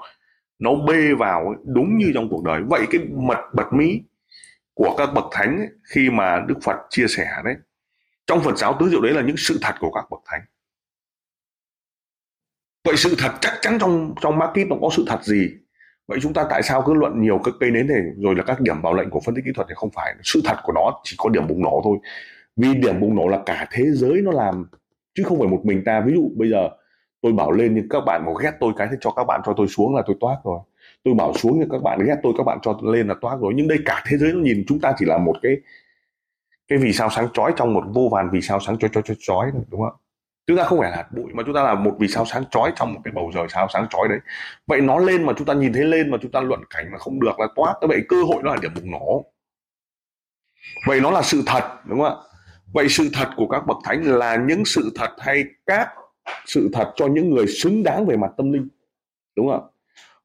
nó 0.58 0.70
bê 0.74 1.14
vào 1.18 1.54
đúng 1.64 1.96
như 1.98 2.10
trong 2.14 2.28
cuộc 2.30 2.44
đời. 2.44 2.62
Vậy 2.68 2.86
cái 2.90 3.00
mật 3.10 3.38
bật 3.54 3.72
mí 3.72 4.00
của 4.74 4.94
các 4.98 5.10
bậc 5.14 5.24
thánh 5.32 5.58
ấy, 5.58 5.68
khi 5.94 6.10
mà 6.10 6.44
đức 6.48 6.58
phật 6.62 6.76
chia 6.90 7.06
sẻ 7.08 7.26
đấy 7.44 7.54
trong 8.26 8.40
phật 8.40 8.58
giáo 8.58 8.76
tứ 8.80 8.88
diệu 8.88 9.00
đấy 9.00 9.12
là 9.12 9.22
những 9.22 9.36
sự 9.36 9.58
thật 9.62 9.74
của 9.80 9.90
các 9.90 10.04
bậc 10.10 10.20
thánh 10.26 10.40
vậy 12.84 12.96
sự 12.96 13.14
thật 13.18 13.32
chắc 13.40 13.52
chắn 13.60 13.78
trong 13.80 14.14
trong 14.20 14.38
market 14.38 14.68
nó 14.68 14.76
có 14.80 14.88
sự 14.96 15.04
thật 15.08 15.24
gì? 15.24 15.48
Vậy 16.08 16.18
chúng 16.22 16.32
ta 16.32 16.46
tại 16.50 16.62
sao 16.62 16.82
cứ 16.86 16.94
luận 16.94 17.20
nhiều 17.20 17.40
các 17.44 17.54
cây 17.60 17.70
nến 17.70 17.86
này 17.86 18.00
rồi 18.16 18.34
là 18.34 18.42
các 18.42 18.60
điểm 18.60 18.82
bảo 18.82 18.94
lệnh 18.94 19.10
của 19.10 19.20
phân 19.20 19.34
tích 19.34 19.44
kỹ 19.44 19.50
thuật 19.54 19.68
thì 19.68 19.74
không 19.76 19.90
phải. 19.94 20.14
Sự 20.22 20.40
thật 20.44 20.56
của 20.62 20.72
nó 20.72 21.00
chỉ 21.04 21.16
có 21.18 21.28
điểm 21.28 21.46
bùng 21.46 21.62
nổ 21.62 21.80
thôi. 21.84 21.98
Vì 22.56 22.74
điểm 22.74 23.00
bùng 23.00 23.14
nổ 23.14 23.28
là 23.28 23.42
cả 23.46 23.68
thế 23.72 23.84
giới 23.90 24.20
nó 24.22 24.32
làm, 24.32 24.66
chứ 25.14 25.22
không 25.26 25.38
phải 25.38 25.48
một 25.48 25.60
mình 25.64 25.82
ta. 25.84 26.00
Ví 26.06 26.12
dụ 26.14 26.30
bây 26.36 26.50
giờ, 26.50 26.68
tôi 27.22 27.32
bảo 27.32 27.52
lên 27.52 27.74
nhưng 27.74 27.88
các 27.88 28.00
bạn 28.06 28.22
mà 28.26 28.32
ghét 28.42 28.52
tôi 28.60 28.72
cái 28.76 28.88
thì 28.90 28.96
cho 29.00 29.10
các 29.10 29.24
bạn 29.24 29.40
cho 29.46 29.54
tôi 29.56 29.68
xuống 29.68 29.94
là 29.96 30.02
tôi 30.06 30.16
toát 30.20 30.36
rồi. 30.44 30.58
Tôi 31.04 31.14
bảo 31.14 31.34
xuống 31.34 31.58
nhưng 31.60 31.68
các 31.68 31.82
bạn 31.82 31.98
ghét 32.06 32.16
tôi, 32.22 32.32
các 32.38 32.44
bạn 32.44 32.58
cho 32.62 32.78
tôi 32.82 32.96
lên 32.96 33.08
là 33.08 33.14
toát 33.20 33.36
rồi. 33.40 33.52
Nhưng 33.56 33.68
đây 33.68 33.78
cả 33.84 34.04
thế 34.06 34.16
giới 34.16 34.32
nó 34.32 34.40
nhìn 34.40 34.64
chúng 34.68 34.80
ta 34.80 34.94
chỉ 34.98 35.04
là 35.04 35.18
một 35.18 35.36
cái 35.42 35.56
cái 36.68 36.78
vì 36.78 36.92
sao 36.92 37.10
sáng 37.10 37.28
chói 37.32 37.52
trong 37.56 37.74
một 37.74 37.84
vô 37.94 38.08
vàn 38.12 38.30
vì 38.32 38.40
sao 38.40 38.60
sáng 38.60 38.78
chói 38.78 38.90
chói 38.92 39.02
chói 39.02 39.16
chói, 39.20 39.50
đúng 39.70 39.80
không 39.80 39.92
chúng 40.50 40.58
ta 40.58 40.64
không 40.64 40.78
phải 40.78 40.90
là 40.90 40.96
hạt 40.96 41.12
bụi 41.12 41.32
mà 41.34 41.42
chúng 41.46 41.54
ta 41.54 41.62
là 41.62 41.74
một 41.74 41.96
vì 41.98 42.08
sao 42.08 42.24
sáng 42.24 42.44
chói 42.50 42.72
trong 42.76 42.94
một 42.94 43.00
cái 43.04 43.12
bầu 43.12 43.30
trời 43.34 43.46
sao 43.48 43.68
sáng 43.72 43.86
chói 43.90 44.08
đấy. 44.08 44.18
Vậy 44.66 44.80
nó 44.80 44.98
lên 44.98 45.26
mà 45.26 45.32
chúng 45.36 45.46
ta 45.46 45.54
nhìn 45.54 45.72
thấy 45.72 45.84
lên 45.84 46.10
mà 46.10 46.18
chúng 46.22 46.30
ta 46.30 46.40
luận 46.40 46.60
cảnh 46.70 46.86
mà 46.92 46.98
không 46.98 47.20
được 47.20 47.40
là 47.40 47.46
toát 47.56 47.74
vậy 47.88 48.00
cơ 48.08 48.22
hội 48.22 48.42
nó 48.42 48.50
là 48.50 48.56
điểm 48.62 48.70
bùng 48.74 48.90
nổ. 48.90 49.24
Vậy 50.86 51.00
nó 51.00 51.10
là 51.10 51.22
sự 51.22 51.42
thật, 51.46 51.64
đúng 51.84 52.00
không 52.00 52.08
ạ? 52.08 52.14
Vậy 52.72 52.88
sự 52.88 53.08
thật 53.12 53.28
của 53.36 53.46
các 53.46 53.66
bậc 53.66 53.76
thánh 53.84 54.02
là 54.02 54.36
những 54.36 54.64
sự 54.64 54.92
thật 54.94 55.10
hay 55.18 55.44
các 55.66 55.88
sự 56.46 56.70
thật 56.72 56.92
cho 56.96 57.06
những 57.06 57.34
người 57.34 57.46
xứng 57.46 57.82
đáng 57.82 58.06
về 58.06 58.16
mặt 58.16 58.30
tâm 58.36 58.52
linh, 58.52 58.68
đúng 59.36 59.48
không 59.48 59.60
ạ? 59.60 59.68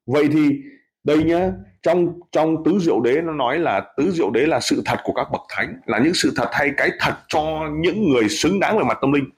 Vậy 0.05 0.29
thì 0.31 0.61
đây 1.03 1.23
nhá, 1.23 1.51
trong 1.83 2.19
trong 2.31 2.63
tứ 2.63 2.79
diệu 2.79 3.01
đế 3.01 3.21
nó 3.21 3.33
nói 3.33 3.59
là 3.59 3.81
tứ 3.97 4.11
diệu 4.11 4.29
đế 4.31 4.45
là 4.45 4.59
sự 4.59 4.81
thật 4.85 4.97
của 5.03 5.13
các 5.13 5.27
bậc 5.31 5.41
thánh, 5.49 5.79
là 5.85 5.99
những 5.99 6.13
sự 6.13 6.33
thật 6.35 6.47
hay 6.51 6.71
cái 6.77 6.91
thật 6.99 7.13
cho 7.27 7.69
những 7.71 8.09
người 8.09 8.29
xứng 8.29 8.59
đáng 8.59 8.77
về 8.77 8.83
mặt 8.83 8.97
tâm 9.01 9.11
linh 9.11 9.29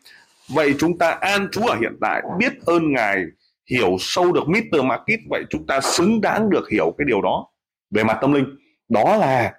vậy 0.54 0.76
chúng 0.80 0.98
ta 0.98 1.10
an 1.12 1.48
trú 1.52 1.62
ở 1.62 1.76
hiện 1.76 1.98
tại, 2.02 2.24
biết 2.40 2.54
ơn 2.66 2.94
ngài, 2.94 3.24
hiểu 3.70 3.96
sâu 4.00 4.32
được 4.32 4.48
Mr. 4.48 4.84
Market 4.84 5.20
vậy 5.30 5.44
chúng 5.50 5.68
ta 5.68 5.82
xứng 5.82 6.22
đáng 6.22 6.50
được 6.50 6.70
hiểu 6.70 6.96
cái 6.98 7.06
điều 7.06 7.22
đó. 7.22 7.48
Về 7.92 8.04
mặt 8.04 8.18
tâm 8.22 8.34
linh, 8.34 8.46
đó 8.90 9.18
là 9.18 9.54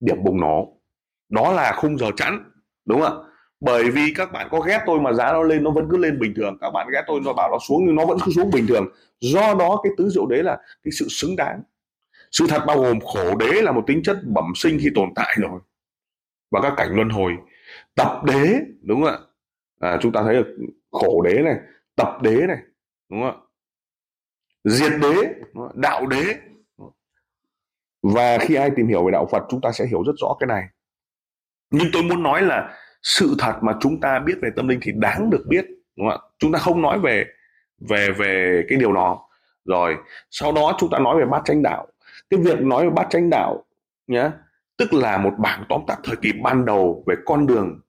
điểm 0.00 0.24
bùng 0.24 0.40
nổ. 0.40 0.76
Đó 1.28 1.52
là 1.52 1.72
khung 1.72 1.98
giờ 1.98 2.10
chẵn, 2.16 2.50
đúng 2.84 3.00
không 3.00 3.22
ạ? 3.22 3.26
Bởi 3.60 3.90
vì 3.90 4.14
các 4.16 4.32
bạn 4.32 4.48
có 4.50 4.60
ghét 4.60 4.80
tôi 4.86 5.00
mà 5.00 5.12
giá 5.12 5.32
nó 5.32 5.42
lên, 5.42 5.64
nó 5.64 5.70
vẫn 5.70 5.88
cứ 5.90 5.96
lên 5.96 6.18
bình 6.18 6.32
thường. 6.36 6.58
Các 6.60 6.70
bạn 6.70 6.86
ghét 6.92 7.02
tôi, 7.06 7.20
nó 7.24 7.32
bảo 7.32 7.50
nó 7.50 7.58
xuống 7.68 7.86
nhưng 7.86 7.96
nó 7.96 8.06
vẫn 8.06 8.18
cứ 8.24 8.32
xuống 8.32 8.50
bình 8.50 8.66
thường. 8.66 8.88
Do 9.20 9.54
đó 9.54 9.80
cái 9.82 9.92
tứ 9.98 10.08
diệu 10.08 10.26
đế 10.26 10.42
là 10.42 10.58
cái 10.84 10.92
sự 10.92 11.06
xứng 11.08 11.36
đáng. 11.36 11.62
Sự 12.30 12.46
thật 12.48 12.62
bao 12.66 12.80
gồm 12.80 13.00
khổ 13.00 13.36
đế 13.36 13.62
là 13.62 13.72
một 13.72 13.84
tính 13.86 14.02
chất 14.02 14.16
bẩm 14.26 14.52
sinh 14.54 14.78
khi 14.80 14.88
tồn 14.94 15.08
tại 15.14 15.36
rồi. 15.40 15.60
Và 16.50 16.60
các 16.60 16.72
cảnh 16.76 16.88
luân 16.90 17.08
hồi, 17.08 17.32
tập 17.94 18.20
đế, 18.24 18.60
đúng 18.82 19.02
không 19.02 19.10
ạ? 19.10 19.18
À, 19.80 19.98
chúng 20.00 20.12
ta 20.12 20.22
thấy 20.22 20.34
được 20.34 20.56
khổ 20.90 21.22
đế 21.22 21.42
này 21.42 21.56
tập 21.96 22.18
đế 22.22 22.46
này 22.46 22.58
đúng 23.10 23.20
không 23.22 23.30
ạ? 23.30 23.36
Diệt 24.64 24.92
đế 25.00 25.14
đạo 25.74 26.06
đế. 26.06 26.24
Và 28.02 28.38
khi 28.38 28.54
ai 28.54 28.70
tìm 28.76 28.88
hiểu 28.88 29.04
về 29.04 29.12
đạo 29.12 29.28
phật 29.32 29.42
chúng 29.48 29.60
ta 29.60 29.72
sẽ 29.72 29.86
hiểu 29.86 30.02
rất 30.06 30.12
rõ 30.16 30.36
cái 30.40 30.46
này. 30.46 30.64
Nhưng 31.70 31.88
tôi 31.92 32.02
muốn 32.02 32.22
nói 32.22 32.42
là 32.42 32.76
sự 33.02 33.34
thật 33.38 33.58
mà 33.62 33.76
chúng 33.80 34.00
ta 34.00 34.18
biết 34.18 34.34
về 34.42 34.50
tâm 34.56 34.68
linh 34.68 34.78
thì 34.82 34.92
đáng 34.94 35.30
được 35.30 35.44
biết 35.48 35.66
đúng 35.96 36.08
không 36.10 36.20
ạ? 36.20 36.28
Chúng 36.38 36.52
ta 36.52 36.58
không 36.58 36.82
nói 36.82 36.98
về 36.98 37.24
về 37.88 38.08
về 38.18 38.64
cái 38.68 38.78
điều 38.78 38.92
đó. 38.92 39.28
Rồi 39.64 39.96
sau 40.30 40.52
đó 40.52 40.76
chúng 40.78 40.90
ta 40.90 40.98
nói 40.98 41.18
về 41.18 41.26
bát 41.26 41.42
chánh 41.44 41.62
đạo. 41.62 41.86
Cái 42.30 42.40
việc 42.40 42.60
nói 42.60 42.84
về 42.84 42.90
bát 42.90 43.06
chánh 43.10 43.30
đạo 43.30 43.64
nhé 44.06 44.30
tức 44.76 44.92
là 44.92 45.18
một 45.18 45.32
bảng 45.38 45.64
tóm 45.68 45.80
tắt 45.86 45.98
thời 46.04 46.16
kỳ 46.16 46.32
ban 46.42 46.64
đầu 46.64 47.04
về 47.06 47.14
con 47.26 47.46
đường 47.46 47.80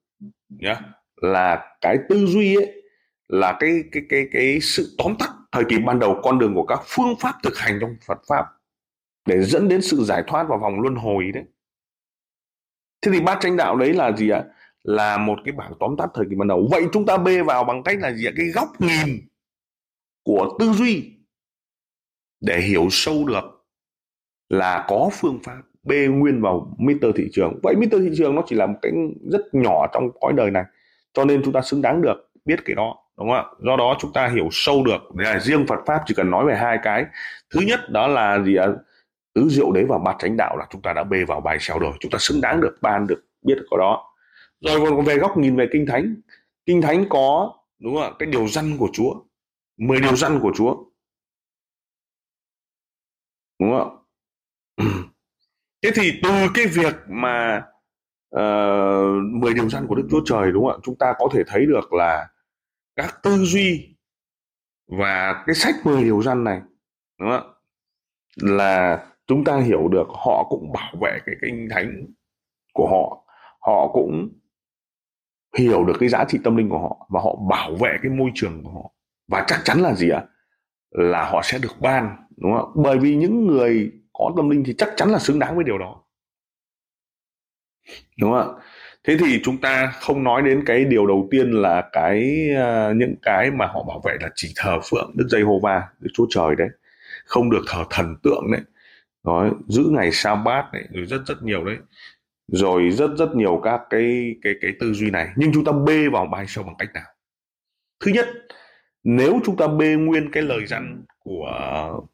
nhé 0.49 0.75
là 1.21 1.75
cái 1.81 1.97
tư 2.09 2.25
duy 2.25 2.55
ấy, 2.55 2.83
là 3.27 3.57
cái 3.59 3.83
cái 3.91 4.03
cái 4.09 4.27
cái 4.31 4.59
sự 4.61 4.95
tóm 4.97 5.15
tắt 5.19 5.29
thời 5.51 5.63
kỳ 5.69 5.77
ban 5.85 5.99
đầu 5.99 6.19
con 6.23 6.39
đường 6.39 6.53
của 6.55 6.65
các 6.65 6.79
phương 6.85 7.15
pháp 7.19 7.33
thực 7.43 7.57
hành 7.57 7.77
trong 7.81 7.95
Phật 8.05 8.21
pháp 8.27 8.45
để 9.25 9.41
dẫn 9.41 9.67
đến 9.67 9.81
sự 9.81 10.03
giải 10.03 10.23
thoát 10.27 10.43
vào 10.49 10.59
vòng 10.59 10.81
luân 10.81 10.95
hồi 10.95 11.31
đấy. 11.33 11.43
Thế 13.01 13.11
thì 13.11 13.19
bát 13.19 13.37
chánh 13.41 13.57
đạo 13.57 13.75
đấy 13.75 13.93
là 13.93 14.11
gì 14.11 14.29
ạ? 14.29 14.43
Là 14.83 15.17
một 15.17 15.39
cái 15.45 15.51
bảng 15.51 15.73
tóm 15.79 15.95
tắt 15.97 16.09
thời 16.13 16.25
kỳ 16.29 16.35
ban 16.35 16.47
đầu. 16.47 16.67
Vậy 16.71 16.83
chúng 16.93 17.05
ta 17.05 17.17
bê 17.17 17.41
vào 17.41 17.63
bằng 17.63 17.83
cách 17.83 17.97
là 17.99 18.13
gì 18.13 18.25
ạ? 18.25 18.31
Cái 18.37 18.45
góc 18.45 18.69
nhìn 18.79 19.27
của 20.23 20.57
tư 20.59 20.73
duy 20.73 21.11
để 22.39 22.61
hiểu 22.61 22.87
sâu 22.91 23.25
được 23.25 23.43
là 24.49 24.85
có 24.87 25.09
phương 25.13 25.39
pháp 25.43 25.61
bê 25.83 26.07
nguyên 26.07 26.41
vào 26.41 26.75
meter 26.79 27.11
thị 27.15 27.29
trường. 27.31 27.59
Vậy 27.63 27.75
meter 27.75 28.01
thị 28.01 28.09
trường 28.17 28.35
nó 28.35 28.43
chỉ 28.47 28.55
là 28.55 28.65
một 28.65 28.79
cái 28.81 28.91
rất 29.31 29.41
nhỏ 29.51 29.87
trong 29.93 30.09
cõi 30.21 30.33
đời 30.33 30.51
này 30.51 30.63
cho 31.13 31.25
nên 31.25 31.41
chúng 31.45 31.53
ta 31.53 31.61
xứng 31.61 31.81
đáng 31.81 32.01
được 32.01 32.31
biết 32.45 32.59
cái 32.65 32.75
đó, 32.75 32.95
đúng 33.17 33.27
không 33.29 33.35
ạ? 33.35 33.43
Do 33.59 33.75
đó 33.75 33.97
chúng 33.99 34.13
ta 34.13 34.27
hiểu 34.27 34.49
sâu 34.51 34.83
được. 34.83 35.15
Đấy 35.15 35.33
là 35.33 35.39
riêng 35.39 35.65
Phật 35.67 35.79
pháp 35.85 36.01
chỉ 36.05 36.13
cần 36.13 36.29
nói 36.31 36.45
về 36.45 36.55
hai 36.55 36.77
cái. 36.83 37.05
Thứ 37.49 37.59
nhất 37.61 37.79
đó 37.89 38.07
là 38.07 38.39
gì 38.43 38.55
ạ? 38.55 38.67
Tứ 39.33 39.49
diệu 39.49 39.71
đế 39.71 39.83
và 39.83 39.97
bát 39.97 40.15
chánh 40.19 40.37
đạo 40.37 40.57
là 40.57 40.65
chúng 40.69 40.81
ta 40.81 40.93
đã 40.93 41.03
bê 41.03 41.25
vào 41.27 41.41
bài 41.41 41.57
xèo 41.59 41.79
rồi. 41.79 41.93
Chúng 41.99 42.11
ta 42.11 42.17
xứng 42.21 42.41
đáng 42.41 42.61
được 42.61 42.77
ban 42.81 43.07
được 43.07 43.23
biết 43.41 43.55
được 43.55 43.65
có 43.69 43.77
đó. 43.77 44.13
Rồi 44.61 44.79
còn 44.89 45.05
về 45.05 45.17
góc 45.17 45.37
nhìn 45.37 45.55
về 45.55 45.67
kinh 45.71 45.85
thánh. 45.85 46.15
Kinh 46.65 46.81
thánh 46.81 47.05
có, 47.09 47.53
đúng 47.79 47.95
không 47.95 48.03
ạ? 48.03 48.11
Cái 48.19 48.29
điều 48.31 48.47
răn 48.47 48.77
của 48.77 48.89
chúa. 48.93 49.13
10 49.77 49.99
điều 49.99 50.15
răn 50.15 50.39
của 50.39 50.51
chúa. 50.55 50.75
Đúng 53.59 53.71
không 53.71 54.05
ạ? 54.77 54.85
Thế 55.83 55.91
thì 55.95 56.11
từ 56.23 56.29
cái 56.53 56.65
việc 56.67 56.95
mà 57.07 57.63
uh, 58.35 59.41
10 59.41 59.53
điều 59.53 59.69
răn 59.69 59.87
của 59.87 59.95
đức 59.95 60.07
chúa 60.11 60.21
trời 60.25 60.51
đúng 60.51 60.65
không 60.65 60.73
ạ? 60.73 60.81
Chúng 60.83 60.95
ta 60.95 61.13
có 61.19 61.29
thể 61.33 61.43
thấy 61.47 61.65
được 61.65 61.93
là 61.93 62.27
các 62.95 63.19
tư 63.23 63.37
duy 63.37 63.95
và 64.87 65.43
cái 65.45 65.55
sách 65.55 65.75
10 65.83 66.03
điều 66.03 66.21
răn 66.21 66.43
này 66.43 66.61
đúng 67.19 67.29
không 67.29 67.39
ạ? 67.39 67.53
Là 68.35 69.05
chúng 69.27 69.43
ta 69.43 69.57
hiểu 69.57 69.87
được 69.87 70.07
họ 70.07 70.47
cũng 70.49 70.71
bảo 70.71 70.93
vệ 71.01 71.19
cái 71.25 71.35
kinh 71.41 71.67
thánh 71.71 72.05
của 72.73 72.87
họ. 72.87 73.23
Họ 73.59 73.87
cũng 73.93 74.29
hiểu 75.57 75.85
được 75.85 75.93
cái 75.99 76.09
giá 76.09 76.25
trị 76.27 76.39
tâm 76.43 76.55
linh 76.55 76.69
của 76.69 76.79
họ 76.79 77.07
và 77.09 77.21
họ 77.21 77.35
bảo 77.49 77.75
vệ 77.75 77.97
cái 78.01 78.11
môi 78.11 78.31
trường 78.35 78.63
của 78.63 78.71
họ. 78.71 78.91
Và 79.27 79.43
chắc 79.47 79.61
chắn 79.63 79.79
là 79.79 79.93
gì 79.93 80.09
ạ? 80.09 80.23
Là 80.91 81.29
họ 81.29 81.41
sẽ 81.43 81.59
được 81.59 81.79
ban 81.79 82.17
đúng 82.37 82.53
không 82.57 82.71
bởi 82.75 82.97
vì 82.97 83.15
những 83.15 83.47
người 83.47 83.91
có 84.13 84.33
tâm 84.37 84.49
linh 84.49 84.63
thì 84.65 84.75
chắc 84.77 84.89
chắn 84.95 85.09
là 85.09 85.19
xứng 85.19 85.39
đáng 85.39 85.55
với 85.55 85.63
điều 85.63 85.77
đó 85.77 86.03
đúng 88.19 88.31
không 88.31 88.55
ạ? 88.57 88.63
Thế 89.03 89.17
thì 89.19 89.39
chúng 89.43 89.57
ta 89.57 89.93
không 89.99 90.23
nói 90.23 90.41
đến 90.41 90.63
cái 90.65 90.85
điều 90.85 91.07
đầu 91.07 91.27
tiên 91.31 91.51
là 91.51 91.89
cái 91.91 92.49
uh, 92.51 92.95
những 92.95 93.15
cái 93.21 93.51
mà 93.51 93.65
họ 93.65 93.83
bảo 93.83 94.01
vệ 94.05 94.17
là 94.21 94.29
chỉ 94.35 94.53
thờ 94.55 94.79
phượng 94.89 95.11
đức 95.15 95.27
giê 95.29 95.41
hô 95.41 95.59
va 95.59 95.83
đức 95.99 96.09
chúa 96.13 96.25
trời 96.29 96.55
đấy 96.55 96.69
không 97.25 97.49
được 97.49 97.61
thờ 97.67 97.83
thần 97.89 98.15
tượng 98.23 98.51
đấy. 98.51 98.61
Nói 99.23 99.51
giữ 99.67 99.83
ngày 99.91 100.11
sa 100.11 100.35
bát 100.35 100.65
này 100.73 100.83
rồi 100.91 101.05
rất 101.05 101.21
rất 101.25 101.43
nhiều 101.43 101.65
đấy. 101.65 101.77
Rồi 102.47 102.89
rất 102.89 103.11
rất 103.17 103.35
nhiều 103.35 103.61
các 103.63 103.81
cái 103.89 104.35
cái 104.41 104.53
cái 104.61 104.71
tư 104.79 104.93
duy 104.93 105.09
này. 105.09 105.29
Nhưng 105.35 105.51
chúng 105.53 105.65
ta 105.65 105.71
bê 105.87 106.09
vào 106.09 106.25
bài 106.25 106.45
sâu 106.47 106.63
bằng 106.63 106.75
cách 106.77 106.89
nào? 106.93 107.05
Thứ 108.05 108.11
nhất 108.11 108.27
nếu 109.03 109.39
chúng 109.45 109.57
ta 109.57 109.67
bê 109.67 109.95
nguyên 109.95 110.31
cái 110.31 110.43
lời 110.43 110.65
dặn 110.65 111.03
của 111.19 111.53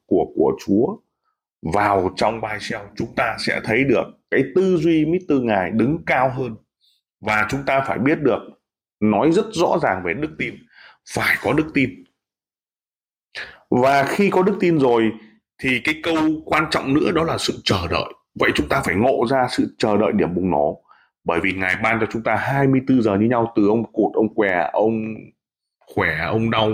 của 0.05 0.25
của 0.35 0.57
Chúa 0.65 0.97
vào 1.73 2.13
trong 2.15 2.41
bài 2.41 2.57
shell 2.59 2.85
chúng 2.95 3.15
ta 3.15 3.35
sẽ 3.39 3.61
thấy 3.63 3.83
được 3.83 4.05
cái 4.31 4.43
tư 4.55 4.77
duy 4.77 5.05
Mr. 5.05 5.33
Ngài 5.41 5.71
đứng 5.71 5.97
cao 6.05 6.29
hơn. 6.29 6.55
Và 7.21 7.47
chúng 7.49 7.63
ta 7.65 7.83
phải 7.87 7.97
biết 7.97 8.19
được, 8.21 8.39
nói 8.99 9.31
rất 9.31 9.45
rõ 9.51 9.77
ràng 9.81 10.01
về 10.05 10.13
đức 10.13 10.31
tin, 10.37 10.55
phải 11.13 11.35
có 11.41 11.53
đức 11.53 11.67
tin. 11.73 11.89
Và 13.69 14.03
khi 14.03 14.29
có 14.29 14.43
đức 14.43 14.57
tin 14.59 14.79
rồi, 14.79 15.11
thì 15.63 15.81
cái 15.83 15.95
câu 16.03 16.15
quan 16.45 16.65
trọng 16.71 16.93
nữa 16.93 17.11
đó 17.11 17.23
là 17.23 17.37
sự 17.37 17.53
chờ 17.63 17.87
đợi. 17.91 18.13
Vậy 18.39 18.51
chúng 18.55 18.69
ta 18.69 18.81
phải 18.85 18.95
ngộ 18.95 19.25
ra 19.29 19.47
sự 19.51 19.75
chờ 19.77 19.97
đợi 19.97 20.11
điểm 20.15 20.35
bùng 20.35 20.51
nổ. 20.51 20.83
Bởi 21.23 21.39
vì 21.39 21.53
ngài 21.53 21.75
ban 21.83 21.99
cho 21.99 22.07
chúng 22.11 22.23
ta 22.23 22.35
24 22.35 23.01
giờ 23.01 23.17
như 23.17 23.25
nhau, 23.25 23.53
từ 23.55 23.67
ông 23.67 23.91
cụt, 23.91 24.13
ông 24.13 24.35
què, 24.35 24.69
ông 24.73 25.15
khỏe, 25.95 26.17
ông 26.25 26.51
đau, 26.51 26.69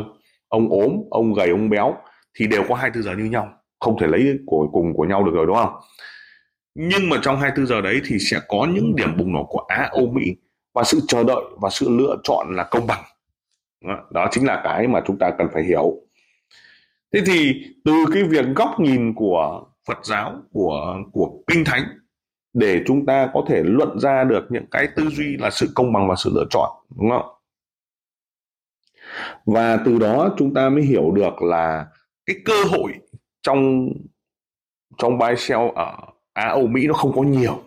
ông 0.47 0.69
ốm, 0.69 0.91
ông 1.09 1.33
gầy, 1.33 1.49
ông 1.49 1.69
béo, 1.69 1.95
thì 2.39 2.47
đều 2.47 2.63
có 2.69 2.75
24 2.75 3.03
giờ 3.03 3.23
như 3.23 3.29
nhau. 3.29 3.53
Không 3.79 3.97
thể 3.99 4.07
lấy 4.07 4.39
của, 4.45 4.69
cùng 4.71 4.93
của 4.93 5.05
nhau 5.05 5.23
được 5.23 5.31
rồi, 5.33 5.45
đúng 5.45 5.55
không? 5.55 5.73
Nhưng 6.75 7.09
mà 7.09 7.17
trong 7.21 7.39
24 7.39 7.67
giờ 7.67 7.81
đấy 7.81 8.01
thì 8.05 8.17
sẽ 8.19 8.39
có 8.47 8.67
những 8.73 8.95
điểm 8.95 9.17
bùng 9.17 9.33
nổ 9.33 9.43
của 9.43 9.65
Á 9.67 9.89
Âu 9.91 10.07
Mỹ 10.07 10.35
và 10.73 10.83
sự 10.83 10.99
chờ 11.07 11.23
đợi 11.23 11.43
và 11.61 11.69
sự 11.69 11.89
lựa 11.89 12.17
chọn 12.23 12.55
là 12.55 12.63
công 12.63 12.87
bằng. 12.87 13.03
Đó 14.11 14.27
chính 14.31 14.45
là 14.45 14.61
cái 14.63 14.87
mà 14.87 15.01
chúng 15.07 15.19
ta 15.19 15.31
cần 15.37 15.47
phải 15.53 15.63
hiểu. 15.63 15.93
Thế 17.13 17.21
thì 17.25 17.65
từ 17.85 17.93
cái 18.13 18.23
việc 18.23 18.45
góc 18.55 18.79
nhìn 18.79 19.13
của 19.13 19.65
Phật 19.87 20.05
giáo, 20.05 20.41
của 20.51 20.97
của 21.11 21.43
kinh 21.47 21.63
thánh 21.65 21.83
để 22.53 22.81
chúng 22.85 23.05
ta 23.05 23.29
có 23.33 23.43
thể 23.47 23.61
luận 23.65 23.99
ra 23.99 24.23
được 24.23 24.45
những 24.49 24.65
cái 24.71 24.87
tư 24.95 25.09
duy 25.09 25.37
là 25.37 25.49
sự 25.49 25.71
công 25.75 25.93
bằng 25.93 26.07
và 26.07 26.15
sự 26.15 26.31
lựa 26.33 26.45
chọn, 26.49 26.69
đúng 26.95 27.09
không? 27.09 27.35
Và 29.45 29.77
từ 29.85 29.99
đó 29.99 30.35
chúng 30.37 30.53
ta 30.53 30.69
mới 30.69 30.83
hiểu 30.83 31.11
được 31.11 31.41
là 31.41 31.87
cái 32.25 32.35
cơ 32.45 32.63
hội 32.63 32.93
trong 33.41 33.89
trong 34.97 35.17
buy 35.17 35.35
sell 35.37 35.61
ở 35.75 35.97
Á, 36.33 36.47
Âu 36.47 36.67
Mỹ 36.67 36.87
nó 36.87 36.93
không 36.93 37.13
có 37.15 37.21
nhiều. 37.21 37.63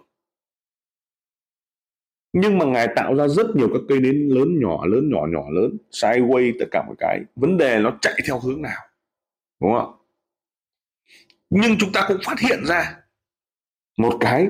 Nhưng 2.33 2.59
mà 2.59 2.65
ngài 2.65 2.89
tạo 2.97 3.15
ra 3.15 3.29
rất 3.29 3.47
nhiều 3.55 3.69
các 3.73 3.81
cây 3.89 4.01
nến 4.01 4.29
lớn 4.29 4.49
nhỏ 4.61 4.87
lớn 4.87 5.11
nhỏ 5.11 5.27
nhỏ 5.29 5.43
lớn 5.51 5.77
sideways 5.91 6.53
tất 6.61 6.67
cả 6.71 6.85
một 6.89 6.95
cái. 6.99 7.21
Vấn 7.37 7.57
đề 7.57 7.79
nó 7.79 7.99
chạy 8.03 8.15
theo 8.27 8.39
hướng 8.39 8.63
nào, 8.63 8.83
đúng 9.61 9.73
không 9.79 9.97
nhưng 11.51 11.79
chúng 11.79 11.93
ta 11.93 12.05
cũng 12.09 12.17
phát 12.25 12.41
hiện 12.41 12.65
ra 12.65 12.97
một 13.99 14.13
cái, 14.21 14.49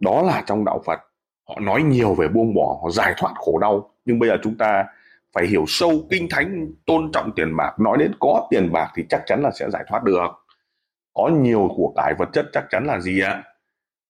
đó 0.00 0.22
là 0.22 0.42
trong 0.46 0.64
đạo 0.64 0.82
Phật, 0.86 1.00
họ 1.48 1.60
nói 1.60 1.82
nhiều 1.82 2.14
về 2.14 2.28
buông 2.28 2.54
bỏ, 2.54 2.78
họ 2.82 2.90
giải 2.90 3.14
thoát 3.16 3.32
khổ 3.36 3.58
đau. 3.58 3.90
Nhưng 4.04 4.18
bây 4.18 4.28
giờ 4.28 4.38
chúng 4.42 4.56
ta 4.58 4.86
phải 5.32 5.46
hiểu 5.46 5.64
sâu, 5.68 6.06
kinh 6.10 6.28
thánh, 6.30 6.72
tôn 6.86 7.10
trọng 7.12 7.32
tiền 7.36 7.56
bạc, 7.56 7.80
nói 7.80 7.98
đến 7.98 8.12
có 8.20 8.46
tiền 8.50 8.72
bạc 8.72 8.92
thì 8.94 9.04
chắc 9.08 9.22
chắn 9.26 9.42
là 9.42 9.50
sẽ 9.50 9.70
giải 9.70 9.84
thoát 9.88 10.04
được. 10.04 10.28
Có 11.14 11.28
nhiều 11.28 11.68
của 11.76 11.92
cải 11.96 12.14
vật 12.18 12.28
chất 12.32 12.46
chắc 12.52 12.64
chắn 12.70 12.86
là 12.86 13.00
gì 13.00 13.20
ạ? 13.20 13.44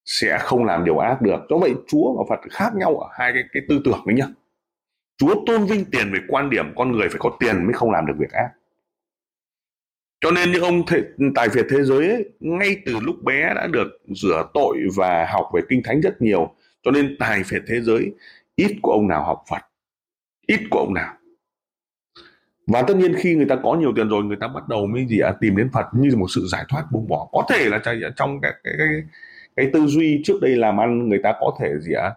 Sẽ 0.08 0.38
không 0.40 0.64
làm 0.64 0.84
điều 0.84 0.98
ác 0.98 1.22
được. 1.22 1.40
Do 1.50 1.56
vậy 1.56 1.74
chúa 1.88 2.14
và 2.16 2.24
phật 2.28 2.50
khác 2.50 2.70
nhau 2.76 2.96
ở 2.96 3.08
hai 3.12 3.32
cái, 3.32 3.42
cái 3.52 3.62
tư 3.68 3.80
tưởng 3.84 4.00
đấy 4.06 4.16
nhá. 4.16 4.26
Chúa 5.16 5.34
tôn 5.46 5.64
vinh 5.64 5.84
tiền 5.84 6.12
về 6.12 6.18
quan 6.28 6.50
điểm 6.50 6.64
con 6.76 6.92
người 6.92 7.08
phải 7.08 7.18
có 7.18 7.36
tiền 7.40 7.64
mới 7.64 7.72
không 7.72 7.90
làm 7.90 8.06
được 8.06 8.14
việc 8.18 8.30
ác. 8.30 8.50
Cho 10.20 10.30
nên 10.30 10.52
những 10.52 10.62
ông 10.62 10.86
thể, 10.86 11.02
tài 11.34 11.48
việt 11.48 11.66
thế 11.70 11.82
giới 11.82 12.08
ấy, 12.08 12.30
ngay 12.40 12.76
từ 12.86 12.96
lúc 13.00 13.16
bé 13.24 13.54
đã 13.54 13.66
được 13.66 13.88
rửa 14.08 14.48
tội 14.54 14.78
và 14.96 15.26
học 15.32 15.50
về 15.54 15.60
kinh 15.68 15.82
thánh 15.84 16.00
rất 16.00 16.22
nhiều. 16.22 16.54
Cho 16.82 16.90
nên 16.90 17.16
tài 17.18 17.42
việt 17.42 17.62
thế 17.66 17.80
giới 17.80 18.12
ít 18.56 18.76
của 18.82 18.92
ông 18.92 19.08
nào 19.08 19.24
học 19.24 19.42
phật. 19.50 19.62
Ít 20.46 20.60
của 20.70 20.78
ông 20.78 20.94
nào. 20.94 21.14
Và 22.66 22.82
tất 22.82 22.96
nhiên 22.96 23.14
khi 23.18 23.34
người 23.34 23.46
ta 23.48 23.56
có 23.62 23.74
nhiều 23.74 23.92
tiền 23.96 24.08
rồi 24.08 24.24
người 24.24 24.36
ta 24.40 24.48
bắt 24.48 24.68
đầu 24.68 24.86
mới 24.86 25.06
gì 25.08 25.18
à, 25.20 25.32
tìm 25.40 25.56
đến 25.56 25.70
Phật 25.72 25.86
như 25.92 26.16
một 26.16 26.26
sự 26.28 26.46
giải 26.46 26.64
thoát 26.68 26.84
buông 26.90 27.08
bỏ. 27.08 27.28
Có 27.32 27.46
thể 27.50 27.68
là 27.68 27.80
trong 28.16 28.40
cái 28.40 28.52
cái, 28.64 28.74
cái 28.78 28.88
cái 29.58 29.70
tư 29.72 29.86
duy 29.86 30.20
trước 30.24 30.38
đây 30.40 30.56
làm 30.56 30.80
ăn 30.80 31.08
người 31.08 31.20
ta 31.22 31.34
có 31.40 31.56
thể 31.60 31.78
gì 31.78 31.92
à, 31.92 32.14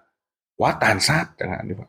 quá 0.55 0.77
tàn 0.79 0.99
sát 0.99 1.25
chẳng 1.37 1.51
hạn 1.51 1.67
như 1.67 1.73
vậy. 1.77 1.87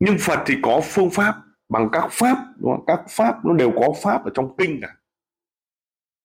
Nhưng 0.00 0.16
Phật 0.20 0.38
thì 0.46 0.54
có 0.62 0.80
phương 0.84 1.10
pháp 1.10 1.34
bằng 1.68 1.88
các 1.92 2.08
pháp 2.10 2.36
đúng 2.56 2.72
không? 2.72 2.84
các 2.86 3.00
pháp 3.08 3.44
nó 3.44 3.54
đều 3.54 3.70
có 3.70 3.94
pháp 4.02 4.24
ở 4.24 4.30
trong 4.34 4.56
kinh 4.56 4.78
cả. 4.82 4.94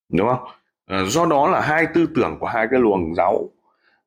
Đúng 0.09 0.27
không? 0.27 0.47
À, 0.85 1.03
do 1.03 1.25
đó 1.25 1.47
là 1.47 1.61
hai 1.61 1.87
tư 1.93 2.07
tưởng 2.15 2.37
của 2.39 2.47
hai 2.47 2.67
cái 2.71 2.79
luồng 2.79 3.15
giáo 3.15 3.49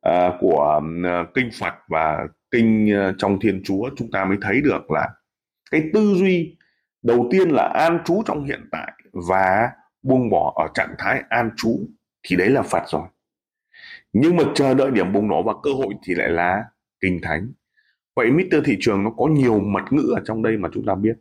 à, 0.00 0.30
của 0.40 0.80
à, 1.04 1.24
kinh 1.34 1.50
Phật 1.60 1.74
và 1.88 2.26
kinh 2.50 2.92
à, 2.94 3.12
trong 3.18 3.40
Thiên 3.40 3.62
Chúa 3.64 3.90
chúng 3.96 4.10
ta 4.10 4.24
mới 4.24 4.38
thấy 4.42 4.60
được 4.60 4.90
là 4.90 5.08
cái 5.70 5.82
tư 5.94 6.14
duy 6.14 6.56
đầu 7.02 7.28
tiên 7.30 7.48
là 7.48 7.62
an 7.74 7.98
trú 8.04 8.22
trong 8.26 8.44
hiện 8.44 8.68
tại 8.72 8.92
và 9.12 9.70
buông 10.02 10.30
bỏ 10.30 10.52
ở 10.56 10.68
trạng 10.74 10.94
thái 10.98 11.22
an 11.28 11.50
trú 11.56 11.80
thì 12.22 12.36
đấy 12.36 12.48
là 12.48 12.62
Phật 12.62 12.82
rồi 12.88 13.02
nhưng 14.20 14.36
mà 14.36 14.44
chờ 14.54 14.74
đợi 14.74 14.90
điểm 14.90 15.12
bùng 15.12 15.28
nổ 15.28 15.42
và 15.42 15.52
cơ 15.62 15.70
hội 15.70 15.94
thì 16.02 16.14
lại 16.14 16.28
là 16.28 16.64
kinh 17.00 17.20
thánh 17.22 17.52
vậy 18.16 18.30
Mr. 18.30 18.56
thị 18.64 18.76
trường 18.80 19.04
nó 19.04 19.10
có 19.10 19.26
nhiều 19.26 19.60
mật 19.60 19.82
ngữ 19.90 20.12
ở 20.16 20.22
trong 20.24 20.42
đây 20.42 20.56
mà 20.56 20.68
chúng 20.72 20.86
ta 20.86 20.94
biết 20.94 21.16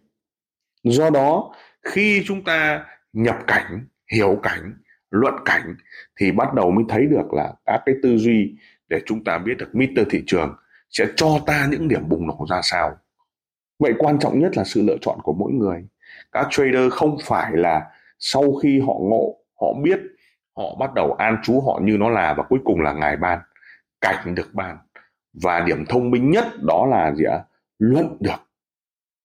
do 0.83 1.09
đó, 1.09 1.53
khi 1.83 2.23
chúng 2.25 2.43
ta 2.43 2.85
nhập 3.13 3.37
cảnh, 3.47 3.87
hiểu 4.13 4.39
cảnh, 4.43 4.73
luận 5.09 5.33
cảnh 5.45 5.75
thì 6.19 6.31
bắt 6.31 6.53
đầu 6.53 6.71
mới 6.71 6.85
thấy 6.89 7.05
được 7.05 7.33
là 7.33 7.53
các 7.65 7.81
cái 7.85 7.95
tư 8.03 8.17
duy 8.17 8.55
để 8.87 9.01
chúng 9.05 9.23
ta 9.23 9.37
biết 9.37 9.53
được 9.57 9.75
Mr. 9.75 10.01
thị 10.09 10.23
trường 10.27 10.55
sẽ 10.89 11.05
cho 11.15 11.39
ta 11.45 11.67
những 11.71 11.87
điểm 11.87 12.09
bùng 12.09 12.27
nổ 12.27 12.45
ra 12.49 12.61
sao 12.63 12.97
vậy 13.79 13.93
quan 13.97 14.19
trọng 14.19 14.39
nhất 14.39 14.57
là 14.57 14.63
sự 14.63 14.81
lựa 14.81 14.97
chọn 15.01 15.19
của 15.23 15.33
mỗi 15.33 15.51
người 15.51 15.87
các 16.31 16.47
trader 16.49 16.91
không 16.91 17.17
phải 17.23 17.51
là 17.55 17.81
sau 18.19 18.55
khi 18.63 18.79
họ 18.79 18.93
ngộ, 18.99 19.37
họ 19.61 19.67
biết 19.83 19.99
họ 20.57 20.75
bắt 20.79 20.93
đầu 20.93 21.13
an 21.13 21.37
trú 21.43 21.61
họ 21.61 21.79
như 21.83 21.97
nó 21.97 22.09
là 22.09 22.33
và 22.33 22.43
cuối 22.43 22.59
cùng 22.65 22.81
là 22.81 22.93
ngài 22.93 23.17
ban, 23.17 23.39
cảnh 24.01 24.35
được 24.35 24.53
ban. 24.53 24.77
Và 25.43 25.59
điểm 25.59 25.85
thông 25.89 26.11
minh 26.11 26.31
nhất 26.31 26.45
đó 26.61 26.87
là 26.89 27.13
gì 27.15 27.23
ạ? 27.23 27.39
Luận 27.79 28.17
được 28.19 28.47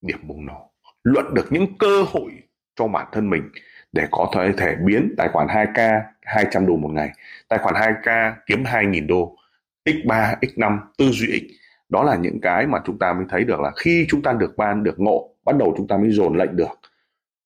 điểm 0.00 0.18
bùng 0.22 0.46
nổ, 0.46 0.70
luận 1.04 1.34
được 1.34 1.46
những 1.50 1.78
cơ 1.78 2.02
hội 2.12 2.32
cho 2.76 2.88
bản 2.88 3.06
thân 3.12 3.30
mình 3.30 3.50
để 3.92 4.06
có 4.10 4.30
thể 4.34 4.52
thể 4.58 4.76
biến 4.86 5.14
tài 5.16 5.28
khoản 5.28 5.46
2k 5.46 6.00
200 6.22 6.66
đô 6.66 6.76
một 6.76 6.88
ngày, 6.88 7.10
tài 7.48 7.58
khoản 7.58 7.74
2k 7.74 8.32
kiếm 8.46 8.62
2.000 8.62 9.06
đô 9.06 9.36
x3 9.84 10.36
x5 10.40 10.78
tư 10.98 11.10
duy 11.10 11.40
x. 11.40 11.42
Đó 11.88 12.02
là 12.02 12.16
những 12.16 12.40
cái 12.40 12.66
mà 12.66 12.78
chúng 12.84 12.98
ta 12.98 13.12
mới 13.12 13.24
thấy 13.28 13.44
được 13.44 13.60
là 13.60 13.70
khi 13.76 14.06
chúng 14.08 14.22
ta 14.22 14.32
được 14.32 14.56
ban, 14.56 14.82
được 14.82 15.00
ngộ, 15.00 15.34
bắt 15.44 15.56
đầu 15.56 15.74
chúng 15.76 15.88
ta 15.88 15.96
mới 15.96 16.10
dồn 16.10 16.36
lệnh 16.36 16.56
được 16.56 16.80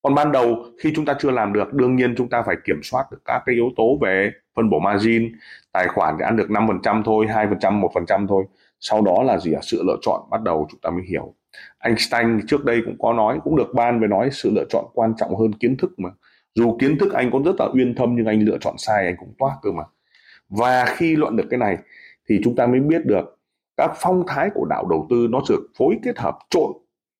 còn 0.05 0.15
ban 0.15 0.31
đầu, 0.31 0.65
khi 0.79 0.93
chúng 0.95 1.05
ta 1.05 1.13
chưa 1.19 1.31
làm 1.31 1.53
được, 1.53 1.73
đương 1.73 1.95
nhiên 1.95 2.15
chúng 2.17 2.29
ta 2.29 2.43
phải 2.45 2.55
kiểm 2.65 2.79
soát 2.83 3.05
được 3.11 3.17
các 3.25 3.43
cái 3.45 3.55
yếu 3.55 3.69
tố 3.77 3.97
về 4.01 4.31
phân 4.55 4.69
bổ 4.69 4.79
margin, 4.79 5.31
tài 5.71 5.87
khoản 5.87 6.15
thì 6.19 6.23
ăn 6.23 6.37
được 6.37 6.49
5% 6.49 7.03
thôi 7.03 7.25
2% 7.29 7.81
1% 7.81 8.27
thôi. 8.27 8.45
Sau 8.79 9.01
đó 9.01 9.23
là 9.23 9.37
gì 9.37 9.53
ạ? 9.53 9.59
Sự 9.61 9.83
lựa 9.87 9.97
chọn, 10.01 10.21
bắt 10.29 10.41
đầu 10.41 10.67
chúng 10.71 10.79
ta 10.79 10.89
mới 10.89 11.03
hiểu. 11.09 11.33
Einstein 11.79 12.47
trước 12.47 12.65
đây 12.65 12.81
cũng 12.85 12.95
có 12.99 13.13
nói, 13.13 13.39
cũng 13.43 13.55
được 13.55 13.73
ban 13.73 13.99
về 13.99 14.07
nói 14.07 14.29
sự 14.31 14.51
lựa 14.55 14.65
chọn 14.69 14.85
quan 14.93 15.13
trọng 15.17 15.35
hơn 15.35 15.53
kiến 15.53 15.77
thức 15.77 15.99
mà. 15.99 16.09
Dù 16.55 16.77
kiến 16.79 16.97
thức 16.97 17.13
anh 17.13 17.31
có 17.31 17.39
rất 17.45 17.55
là 17.59 17.67
uyên 17.73 17.95
thâm, 17.95 18.15
nhưng 18.15 18.25
anh 18.25 18.39
lựa 18.39 18.57
chọn 18.61 18.75
sai, 18.77 19.05
anh 19.05 19.15
cũng 19.19 19.33
toát 19.37 19.55
cơ 19.61 19.71
mà. 19.71 19.83
Và 20.49 20.85
khi 20.85 21.15
luận 21.15 21.35
được 21.35 21.45
cái 21.49 21.57
này, 21.57 21.77
thì 22.29 22.41
chúng 22.43 22.55
ta 22.55 22.67
mới 22.67 22.79
biết 22.79 23.05
được 23.05 23.39
các 23.77 23.91
phong 23.95 24.23
thái 24.27 24.49
của 24.53 24.65
đạo 24.69 24.87
đầu 24.89 25.07
tư 25.09 25.27
nó 25.29 25.41
được 25.49 25.67
phối 25.77 25.97
kết 26.03 26.19
hợp 26.19 26.37
trộn 26.49 26.71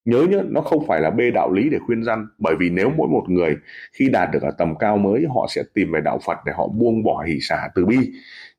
nhớ 0.06 0.26
nhớ, 0.30 0.44
nó 0.50 0.62
không 0.62 0.88
phải 0.88 1.02
là 1.02 1.10
bê 1.10 1.32
đạo 1.32 1.52
lý 1.52 1.70
để 1.70 1.78
khuyên 1.86 2.04
răn, 2.04 2.28
bởi 2.38 2.56
vì 2.60 2.70
nếu 2.70 2.92
mỗi 2.98 3.08
một 3.08 3.24
người 3.28 3.58
khi 3.94 4.10
đạt 4.10 4.30
được 4.32 4.42
ở 4.42 4.52
tầm 4.58 4.76
cao 4.76 4.98
mới, 4.98 5.26
họ 5.36 5.48
sẽ 5.50 5.64
tìm 5.74 5.92
về 5.92 6.02
đạo 6.02 6.20
Phật 6.26 6.38
để 6.46 6.52
họ 6.56 6.68
buông 6.68 7.04
bỏ 7.04 7.24
hỷ 7.28 7.40
xả 7.42 7.70
từ 7.76 7.86
bi. 7.86 8.12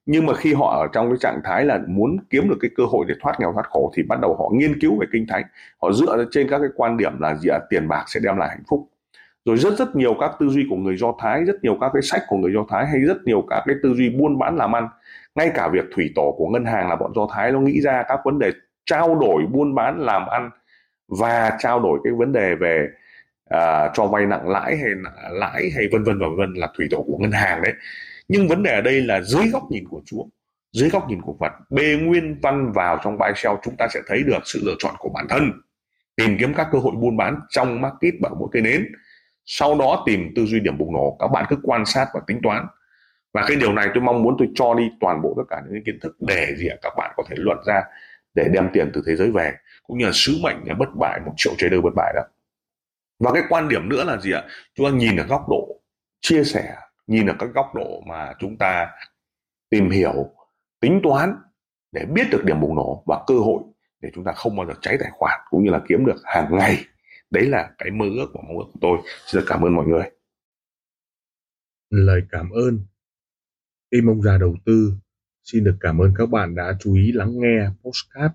Nhưng 0.06 0.26
mà 0.26 0.34
khi 0.34 0.54
họ 0.54 0.80
ở 0.80 0.88
trong 0.92 1.08
cái 1.08 1.16
trạng 1.20 1.40
thái 1.44 1.64
là 1.64 1.80
muốn 1.86 2.16
kiếm 2.30 2.48
được 2.48 2.56
cái 2.60 2.70
cơ 2.76 2.84
hội 2.84 3.04
để 3.08 3.14
thoát 3.20 3.40
nghèo 3.40 3.52
thoát 3.52 3.66
khổ, 3.70 3.92
thì 3.96 4.02
bắt 4.02 4.20
đầu 4.20 4.36
họ 4.36 4.50
nghiên 4.52 4.80
cứu 4.80 4.98
về 5.00 5.06
kinh 5.12 5.26
thánh. 5.28 5.42
Họ 5.82 5.92
dựa 5.92 6.24
trên 6.30 6.48
các 6.50 6.58
cái 6.58 6.68
quan 6.76 6.96
điểm 6.96 7.20
là 7.20 7.34
gì 7.34 7.48
à 7.48 7.58
tiền 7.70 7.88
bạc 7.88 8.04
sẽ 8.06 8.20
đem 8.24 8.36
lại 8.36 8.48
hạnh 8.48 8.62
phúc. 8.68 8.88
Rồi 9.44 9.56
rất 9.56 9.78
rất 9.78 9.96
nhiều 9.96 10.14
các 10.20 10.30
tư 10.40 10.48
duy 10.48 10.66
của 10.70 10.76
người 10.76 10.96
do 10.96 11.14
thái, 11.18 11.44
rất 11.44 11.56
nhiều 11.62 11.76
các 11.80 11.90
cái 11.92 12.02
sách 12.02 12.22
của 12.28 12.36
người 12.36 12.52
do 12.52 12.64
thái 12.68 12.86
hay 12.86 13.00
rất 13.00 13.16
nhiều 13.24 13.44
các 13.50 13.62
cái 13.66 13.76
tư 13.82 13.94
duy 13.94 14.10
buôn 14.10 14.38
bán 14.38 14.56
làm 14.56 14.76
ăn. 14.76 14.88
Ngay 15.34 15.50
cả 15.54 15.68
việc 15.68 15.84
thủy 15.94 16.12
tổ 16.14 16.34
của 16.38 16.48
ngân 16.48 16.64
hàng 16.64 16.88
là 16.88 16.96
bọn 16.96 17.12
do 17.14 17.28
thái 17.32 17.52
nó 17.52 17.60
nghĩ 17.60 17.80
ra 17.80 18.02
các 18.08 18.20
vấn 18.24 18.38
đề 18.38 18.50
trao 18.86 19.14
đổi, 19.14 19.42
buôn 19.52 19.74
bán, 19.74 20.00
làm 20.00 20.26
ăn 20.26 20.50
và 21.08 21.56
trao 21.58 21.80
đổi 21.80 22.00
cái 22.04 22.12
vấn 22.12 22.32
đề 22.32 22.54
về 22.54 22.88
uh, 23.54 23.90
cho 23.94 24.06
vay 24.06 24.26
nặng 24.26 24.48
lãi 24.48 24.76
hay 24.76 24.90
lãi 25.30 25.70
hay 25.74 25.88
vân 25.92 26.04
vân 26.04 26.18
và 26.18 26.26
vân 26.36 26.54
là 26.54 26.68
thủy 26.76 26.86
tổ 26.90 27.04
của 27.06 27.18
ngân 27.18 27.32
hàng 27.32 27.62
đấy. 27.62 27.72
Nhưng 28.28 28.48
vấn 28.48 28.62
đề 28.62 28.74
ở 28.74 28.80
đây 28.80 29.00
là 29.00 29.20
dưới 29.20 29.48
góc 29.52 29.62
nhìn 29.70 29.88
của 29.88 30.02
Chúa 30.06 30.24
dưới 30.72 30.90
góc 30.90 31.08
nhìn 31.08 31.20
của 31.22 31.36
Phật 31.40 31.52
bê 31.70 31.96
nguyên 32.02 32.40
văn 32.42 32.72
vào 32.72 33.00
trong 33.04 33.18
bài 33.18 33.32
xeo 33.36 33.58
chúng 33.62 33.76
ta 33.78 33.88
sẽ 33.94 34.00
thấy 34.06 34.22
được 34.22 34.38
sự 34.44 34.60
lựa 34.64 34.74
chọn 34.78 34.94
của 34.98 35.08
bản 35.08 35.26
thân. 35.28 35.52
Tìm 36.16 36.36
kiếm 36.38 36.54
các 36.54 36.68
cơ 36.72 36.78
hội 36.78 36.92
buôn 36.96 37.16
bán 37.16 37.40
trong 37.48 37.80
market 37.80 38.14
bằng 38.20 38.32
mỗi 38.38 38.48
cây 38.52 38.62
nến 38.62 38.86
sau 39.46 39.78
đó 39.78 40.02
tìm 40.06 40.32
tư 40.36 40.46
duy 40.46 40.60
điểm 40.60 40.78
bùng 40.78 40.92
nổ. 40.92 41.16
Các 41.20 41.28
bạn 41.28 41.44
cứ 41.48 41.56
quan 41.62 41.86
sát 41.86 42.06
và 42.14 42.20
tính 42.26 42.40
toán. 42.42 42.66
Và 43.32 43.44
cái 43.48 43.56
điều 43.56 43.72
này 43.72 43.88
tôi 43.94 44.02
mong 44.02 44.22
muốn 44.22 44.36
tôi 44.38 44.48
cho 44.54 44.74
đi 44.74 44.90
toàn 45.00 45.22
bộ 45.22 45.34
tất 45.36 45.42
cả 45.48 45.62
những 45.70 45.84
kiến 45.84 45.98
thức 46.02 46.16
để 46.20 46.54
gì 46.56 46.68
các 46.82 46.92
bạn 46.96 47.12
có 47.16 47.22
thể 47.28 47.36
luận 47.38 47.58
ra 47.66 47.82
để 48.34 48.48
đem 48.52 48.68
tiền 48.72 48.90
từ 48.94 49.02
thế 49.06 49.16
giới 49.16 49.30
về 49.30 49.52
cũng 49.86 49.98
như 49.98 50.04
là 50.04 50.10
sứ 50.14 50.38
mệnh 50.42 50.56
là 50.64 50.74
bất 50.74 50.88
bại, 51.00 51.20
một 51.26 51.32
triệu 51.36 51.52
trader 51.58 51.80
bất 51.82 51.92
bại 51.96 52.12
đó. 52.16 52.22
Và 53.18 53.32
cái 53.34 53.42
quan 53.48 53.68
điểm 53.68 53.88
nữa 53.88 54.04
là 54.04 54.20
gì 54.20 54.32
ạ? 54.32 54.44
Chúng 54.74 54.86
ta 54.86 54.96
nhìn 54.96 55.16
ở 55.16 55.26
góc 55.26 55.48
độ 55.48 55.82
chia 56.20 56.44
sẻ, 56.44 56.76
nhìn 57.06 57.26
ở 57.26 57.34
các 57.38 57.50
góc 57.54 57.74
độ 57.74 58.02
mà 58.06 58.32
chúng 58.38 58.56
ta 58.58 58.90
tìm 59.70 59.90
hiểu, 59.90 60.34
tính 60.80 61.00
toán 61.02 61.36
để 61.92 62.04
biết 62.04 62.24
được 62.30 62.44
điểm 62.44 62.60
bùng 62.60 62.74
nổ 62.74 63.02
và 63.06 63.24
cơ 63.26 63.34
hội 63.34 63.62
để 64.00 64.10
chúng 64.14 64.24
ta 64.24 64.32
không 64.32 64.56
bao 64.56 64.66
giờ 64.66 64.72
cháy 64.80 64.96
tài 65.00 65.10
khoản 65.12 65.40
cũng 65.50 65.64
như 65.64 65.70
là 65.70 65.80
kiếm 65.88 66.06
được 66.06 66.22
hàng 66.24 66.56
ngày. 66.56 66.84
Đấy 67.30 67.46
là 67.46 67.70
cái 67.78 67.90
mơ 67.90 68.04
ước 68.16 68.26
và 68.34 68.40
mong 68.46 68.58
ước 68.58 68.64
của 68.72 68.78
tôi. 68.80 68.98
Xin 69.26 69.42
cảm 69.46 69.62
ơn 69.62 69.74
mọi 69.74 69.86
người. 69.86 70.10
Lời 71.90 72.22
cảm 72.30 72.50
ơn. 72.50 72.80
Tim 73.90 74.06
ông 74.06 74.22
già 74.22 74.38
đầu 74.38 74.56
tư, 74.64 74.92
xin 75.44 75.64
được 75.64 75.76
cảm 75.80 75.98
ơn 75.98 76.14
các 76.18 76.26
bạn 76.26 76.54
đã 76.54 76.76
chú 76.80 76.94
ý 76.94 77.12
lắng 77.12 77.32
nghe 77.32 77.68
postcard 77.82 78.34